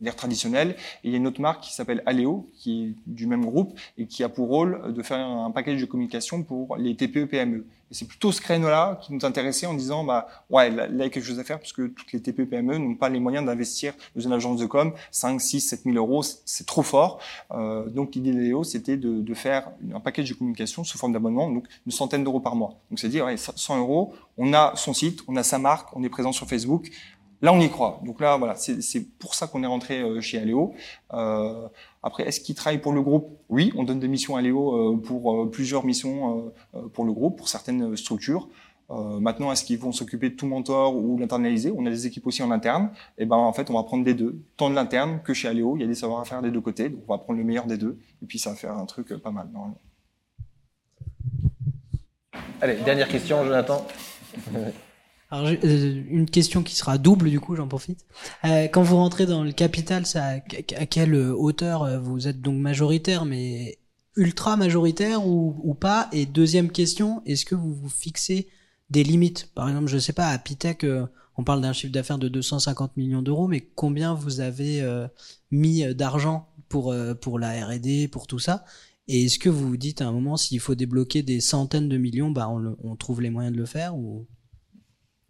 [0.03, 0.77] l'air traditionnel.
[1.05, 3.79] Et il y a une autre marque qui s'appelle Aleo, qui est du même groupe
[3.99, 7.65] et qui a pour rôle de faire un package de communication pour les TPE PME.
[7.93, 11.03] Et c'est plutôt ce créneau-là qui nous intéressait en disant, bah ouais, là, il y
[11.03, 13.45] a quelque chose à faire parce que toutes les TPE PME n'ont pas les moyens
[13.45, 17.21] d'investir dans une agence de com 5, 6, 7 000 euros, c'est trop fort.
[17.51, 21.51] Euh, donc l'idée d'Aleo, c'était de, de, faire un package de communication sous forme d'abonnement,
[21.51, 22.79] donc une centaine d'euros par mois.
[22.91, 26.03] Donc c'est dire, ouais, 100 euros, on a son site, on a sa marque, on
[26.03, 26.91] est présent sur Facebook,
[27.43, 28.01] Là, on y croit.
[28.05, 30.75] Donc là, voilà, c'est pour ça qu'on est rentré euh, chez Aléo.
[31.13, 31.67] Euh,
[32.05, 33.37] après, est-ce qu'ils travaillent pour le groupe?
[33.49, 37.13] Oui, on donne des missions à Aléo euh, pour euh, plusieurs missions euh, pour le
[37.13, 38.49] groupe, pour certaines structures.
[38.91, 41.73] maintenant, est-ce qu'ils vont s'occuper de tout mentor ou l'internaliser?
[41.77, 42.91] On a des équipes aussi en interne.
[43.19, 45.77] Et ben, en fait, on va prendre les deux, tant de l'interne que chez Aléo.
[45.77, 47.79] Il y a des savoir-faire des deux côtés, donc on va prendre le meilleur des
[47.79, 47.99] deux.
[48.23, 49.49] Et puis, ça va faire un truc pas mal.
[49.53, 49.81] Normalement.
[52.61, 53.85] Allez, dernière question, Jonathan.
[55.33, 58.05] Alors, euh, une question qui sera double, du coup, j'en profite.
[58.45, 60.25] Euh, quand vous rentrez dans le capital, ça,
[60.77, 63.79] à quelle hauteur euh, vous êtes donc majoritaire, mais
[64.15, 66.11] ultra majoritaire ou, ou pas?
[66.13, 68.47] Et deuxième question, est-ce que vous vous fixez
[68.91, 69.49] des limites?
[69.55, 71.07] Par exemple, je sais pas, à Pitech, euh,
[71.39, 75.09] on parle d'un chiffre d'affaires de 250 millions d'euros, mais combien vous avez euh,
[75.51, 78.67] mis d'argent pour, pour la R&D, pour tout ça?
[79.09, 81.97] Et est-ce que vous vous dites à un moment, s'il faut débloquer des centaines de
[81.97, 84.27] millions, bah on, le, on trouve les moyens de le faire ou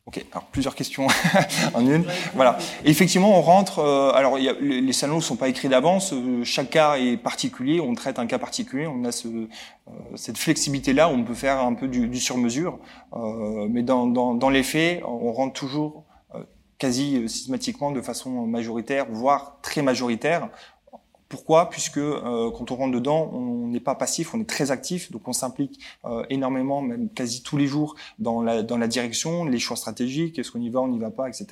[0.04, 1.06] Ok, alors plusieurs questions
[1.74, 2.04] en une.
[2.34, 2.58] Voilà.
[2.84, 3.78] Effectivement, on rentre.
[3.78, 6.12] Euh, alors, les, salons ne sont pas écrits d'avance.
[6.12, 7.80] Euh, chaque cas est particulier.
[7.80, 8.88] On traite un cas particulier.
[8.88, 9.46] On a euh,
[10.16, 11.08] cette flexibilité-là.
[11.08, 12.80] On peut faire un peu du, sur-mesure.
[13.14, 16.04] Mais dans, dans, les faits, on rentre toujours
[16.78, 20.48] quasi systématiquement de façon majoritaire, voire très majoritaire
[21.32, 21.70] Pourquoi?
[21.70, 25.26] Puisque euh, quand on rentre dedans, on n'est pas passif, on est très actif, donc
[25.26, 29.58] on s'implique euh, énormément, même quasi tous les jours, dans la, dans la direction, les
[29.58, 31.46] choix stratégiques, est-ce qu'on y va, on n'y va pas, etc.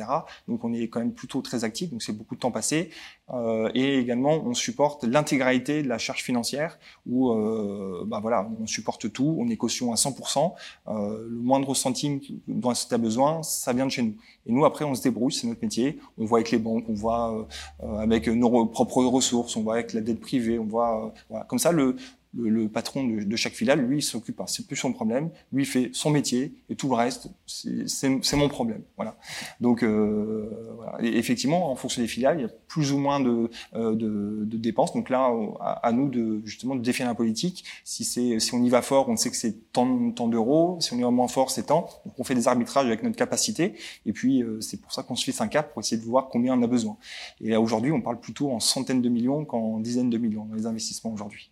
[0.49, 2.91] Donc on est quand même plutôt très actif, donc c'est beaucoup de temps passé.
[3.33, 8.67] Euh, et également, on supporte l'intégralité de la charge financière, où euh, bah voilà, on
[8.67, 10.53] supporte tout, on est caution à 100%,
[10.89, 14.15] euh, le moindre centime dont tu as besoin, ça vient de chez nous.
[14.47, 15.99] Et nous, après, on se débrouille, c'est notre métier.
[16.19, 17.47] On voit avec les banques, on voit
[17.83, 21.45] euh, avec nos propres ressources, on voit avec la dette privée, on voit euh, voilà.
[21.45, 21.97] comme ça le,
[22.37, 24.47] le, le patron de, de, chaque filiale, lui, il s'occupe pas.
[24.47, 25.31] C'est plus son problème.
[25.53, 28.83] Lui, il fait son métier et tout le reste, c'est mon problème.
[28.97, 29.17] Voilà.
[29.61, 30.99] Donc, euh, voilà.
[31.03, 34.45] Et effectivement, en fonction des filiales, il y a plus ou moins de, euh, de,
[34.45, 34.93] de dépenses.
[34.93, 37.65] Donc là, à, à, nous de justement de définir la politique.
[37.85, 40.79] Si c'est si on y va fort, on sait que c'est tant, tant d'euros.
[40.81, 41.89] Si on y va moins fort, c'est tant.
[42.05, 43.75] Donc on fait des arbitrages avec notre capacité.
[44.07, 46.29] Et puis euh, c'est pour ça qu'on se fixe un cap pour essayer de voir
[46.29, 46.97] combien on a besoin.
[47.41, 50.67] Et aujourd'hui, on parle plutôt en centaines de millions qu'en dizaines de millions dans les
[50.67, 51.51] investissements aujourd'hui.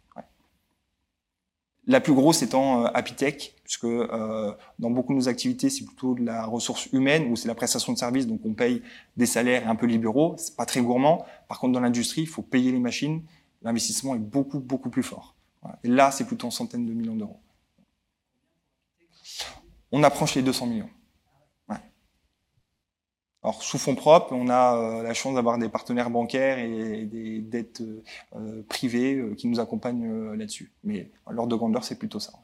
[1.88, 6.14] La plus grosse étant euh, Apitech, puisque euh, dans beaucoup de nos activités, c'est plutôt
[6.14, 8.82] de la ressource humaine ou c'est la prestation de service, donc on paye
[9.16, 11.24] des salaires un peu libéraux, c'est pas très gourmand.
[11.48, 13.22] Par contre, dans l'industrie, il faut payer les machines,
[13.62, 15.34] l'investissement est beaucoup beaucoup plus fort.
[15.82, 17.40] Et là, c'est plutôt en centaines de millions d'euros.
[19.90, 20.90] On approche les 200 millions.
[23.48, 27.40] Alors, sous fonds propres, on a euh, la chance d'avoir des partenaires bancaires et des
[27.40, 27.80] dettes
[28.36, 30.70] euh, privées euh, qui nous accompagnent là-dessus.
[30.84, 32.34] Mais l'ordre de grandeur, c'est plutôt ça.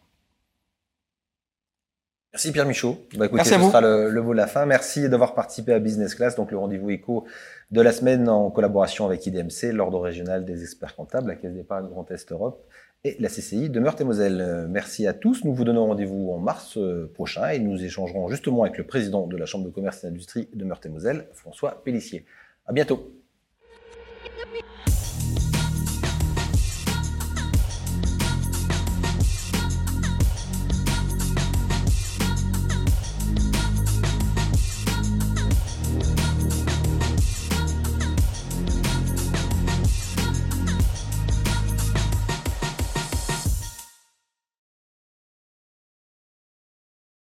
[2.33, 2.97] Merci Pierre Michaud.
[3.19, 3.69] Bah, écoutez, Merci à ce vous.
[3.69, 4.65] sera le, le, mot de la fin.
[4.65, 7.27] Merci d'avoir participé à Business Class, donc le rendez-vous éco
[7.71, 11.87] de la semaine en collaboration avec IDMC, l'ordre régional des experts comptables, la Caisse d'épargne
[11.87, 12.67] Grand Est Europe
[13.05, 14.67] et la CCI de Meurthe-et-Moselle.
[14.71, 15.45] Merci à tous.
[15.45, 19.27] Nous vous donnons rendez-vous en mars euh, prochain et nous échangerons justement avec le président
[19.27, 22.25] de la Chambre de commerce et d'industrie de Meurthe-et-Moselle, François Pellissier.
[22.67, 23.13] À bientôt.